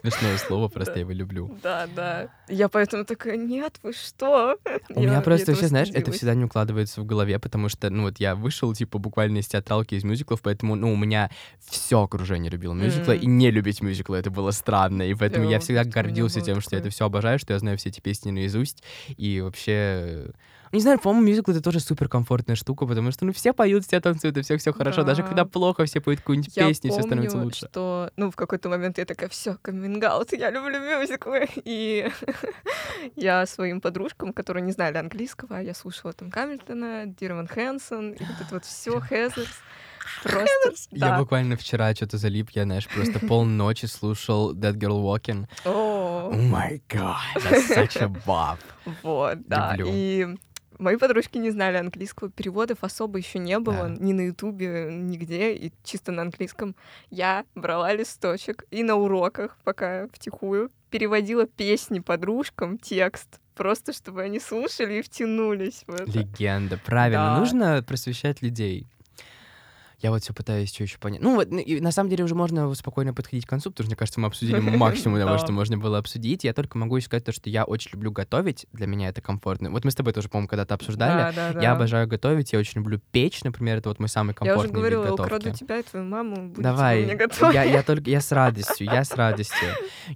[0.00, 1.56] Смешное слово, просто я его люблю.
[1.62, 2.28] Да, да.
[2.48, 4.58] Я поэтому такая, нет, вы что?
[4.90, 8.18] У меня просто вообще, знаешь, это всегда не укладывается в голове, потому что, ну вот
[8.18, 11.30] я вышел, типа, буквально из театралки, из мюзиклов, поэтому, ну, у меня
[11.68, 15.64] все окружение любило мюзиклы, и не любить мюзиклы, это было странно, и поэтому я Да,
[15.64, 18.82] всегда гордился тем, что я это все обожаю, что я знаю все эти песни наизусть,
[19.16, 20.30] и вообще...
[20.76, 23.98] Не знаю, по-моему, мюзикл— это тоже супер комфортная штука, потому что, ну, все поют, все
[23.98, 25.04] танцуют, и всех все хорошо.
[25.04, 25.28] Даже Да.
[25.28, 27.66] когда плохо, все поют какую-нибудь Я песню, все становится помню, лучше.
[27.66, 31.48] что, ну, в какой-то момент я такая, все, каминг я люблю мюзиклы.
[31.64, 32.10] И
[33.16, 38.36] я своим подружкам, которые не знали английского, я слушала там Камильтона, Дирван Хэнсон, и вот
[38.42, 39.48] это вот все Хезерс.
[40.22, 41.18] Просто, Я да.
[41.18, 45.46] буквально вчера что-то залип, я, знаешь, просто полночи слушал That Girl Walking.
[45.64, 48.58] О, О май гад, that's such a bop.
[49.02, 49.74] Вот, да.
[49.76, 49.92] Люблю.
[49.92, 50.36] И
[50.78, 53.96] мои подружки не знали английского, переводов особо еще не было, Да.
[53.98, 56.74] ни на Ютубе, нигде, и чисто на английском.
[57.10, 64.38] Я брала листочек и на уроках, пока втихую, переводила песни подружкам, текст, просто чтобы они
[64.40, 66.10] слушали и втянулись в это.
[66.10, 67.34] Легенда, правильно.
[67.34, 67.38] Да.
[67.40, 68.86] Нужно просвещать людей.
[70.00, 71.22] Я вот все пытаюсь что еще понять.
[71.22, 73.90] Ну вот, ну, и на самом деле уже можно спокойно подходить к концу, потому что,
[73.90, 76.44] мне кажется, мы обсудили максимум того, что можно было обсудить.
[76.44, 78.66] Я только могу сказать то, что я очень люблю готовить.
[78.72, 79.70] Для меня это комфортно.
[79.70, 81.18] Вот мы с тобой тоже, по-моему, когда-то обсуждали.
[81.18, 81.62] Да, да, да.
[81.62, 84.72] Я обожаю готовить, я очень люблю печь, например, это вот мой самый Я комфортный уже
[84.72, 87.54] говорила, украду тебя и твою маму, будете Давай, вы мне готовить.
[87.54, 89.68] я, я только, я с радостью, я с радостью.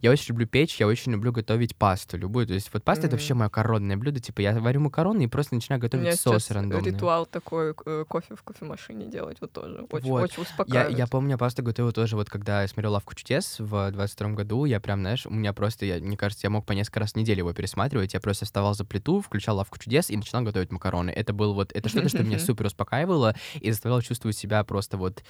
[0.02, 2.46] Я очень люблю печь, я очень люблю готовить пасту, любую.
[2.46, 4.20] То есть вот паста— это вообще мое коронное блюдо.
[4.20, 6.90] Типа я варю макароны и просто начинаю готовить соус рандомный.
[6.90, 9.69] ритуал такой, э, кофе в кофемашине делать, вот тоже.
[9.90, 10.22] Очень, Вот.
[10.22, 10.98] очень Я, успокаивает.
[10.98, 14.64] я помню, я пасту готовил тоже, вот когда я смотрел «Лавку чудес» в 22 году,
[14.64, 17.16] я прям, знаешь, у меня просто, я, мне кажется, я мог по несколько раз в
[17.16, 21.10] неделю его пересматривать, я просто вставал за плиту, включал «Лавку чудес» и начинал готовить макароны.
[21.10, 25.22] Это был вот, это что-то, что меня супер успокаивало и заставляло чувствовать себя просто вот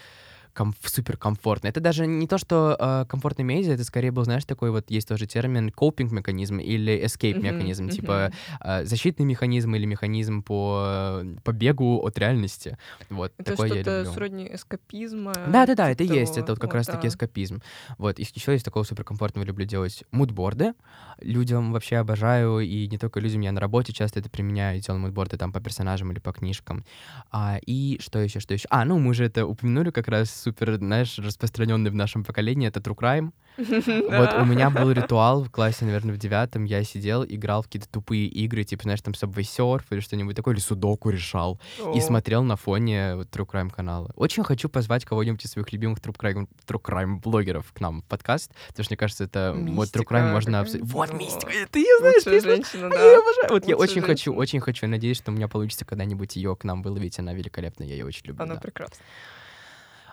[0.55, 1.68] ком- супер комфортно.
[1.68, 5.09] Это даже не то, что э, комфортный медиа, это скорее был, знаешь, такой вот есть
[5.09, 7.92] тоже термин копинг механизм или escape Мгм, механизм, мгм.
[7.92, 10.82] типа э, защитный механизм или механизм по
[11.22, 12.76] э, побегу от реальности.
[13.11, 14.12] Вот Это такой я что-то люблю.
[14.12, 15.32] сродни эскапизма.
[15.48, 16.38] Да, да, да, типа это есть.
[16.38, 17.09] Это вот как Вот, раз-таки да.
[17.09, 17.62] эскапизм.
[17.98, 20.72] Вот, и еще из такого суперкомфортного люблю делать мудборды.
[21.20, 25.36] Людям вообще обожаю, и не только людям, я на работе часто это применяю, делаю мудборды
[25.36, 26.84] там по персонажам или по книжкам.
[27.30, 28.66] А, и что еще, что еще?
[28.70, 32.80] А, ну мы же это упомянули как раз супер, знаешь, распространенный в нашем поколении, это
[32.80, 33.32] True Crime.
[33.61, 37.88] Вот у меня был ритуал в классе, наверное, в девятом, я сидел, играл в какие-то
[37.88, 41.61] тупые игры, типа, знаешь, там Subway Surf или что-нибудь такое, или Судоку решал
[41.95, 44.12] и смотрел на фоне вот True Crime канала.
[44.16, 48.05] Очень хочу позвать кого-нибудь из своих любимых True Crime, True Crime блогеров к нам в
[48.05, 50.86] подкаст, потому что мне кажется, это вот True Crime можно обсудить.
[50.86, 53.05] Вот мистика, ты ее знаешь, ты женщина, да.
[53.05, 53.49] Я обожаю.
[53.51, 54.86] Вот я очень хочу, очень хочу.
[54.86, 57.18] Надеюсь, что у меня получится когда-нибудь ее к нам выловить.
[57.18, 58.45] Она великолепная, я ее очень люблю.
[58.45, 59.05] Она прекрасна.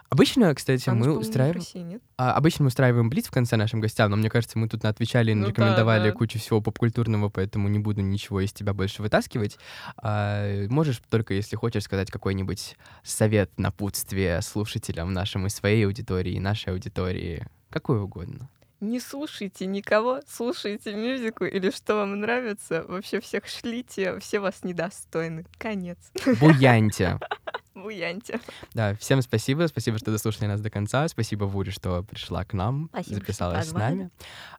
[0.09, 2.01] Обычно, кстатья, Она мы же, по-моему, не в устраиваем...
[2.17, 5.31] А, обычно мы устраиваем блиц в конце нашим гостям, но мне кажется, мы тут отвечали
[5.31, 6.15] и Ну да, рекомендовали да.
[6.15, 9.57] кучу всего попкультурного, поэтому не буду ничего из тебя больше вытаскивать.
[9.97, 16.39] А, можешь только, если хочешь, сказать какой-нибудь совет, напутствие слушателям нашим и своей аудитории, и
[16.39, 18.49] нашей аудитории, какой угодно.
[18.80, 22.86] Не слушайте никого, слушайте мюзику или что вам нравится.
[22.88, 25.45] Вообще всех шлите, все вас недостойны.
[25.57, 25.97] Конец.
[26.39, 27.19] Буяньте.
[27.73, 28.39] Буяньте.
[28.73, 32.89] Да, всем спасибо, спасибо, что дослушали нас до конца, спасибо Вуре, что пришла к нам,
[32.91, 34.09] Спасибо, что записалась с нами.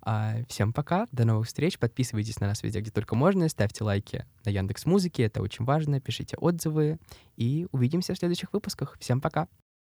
[0.03, 4.25] А, всем пока, до новых встреч, подписывайтесь на нас везде, где только можно, ставьте лайки
[4.45, 6.99] на Яндекс Музыке, это очень важно, пишите отзывы
[7.37, 8.97] и увидимся в следующих выпусках.
[9.01, 9.49] Всем пока.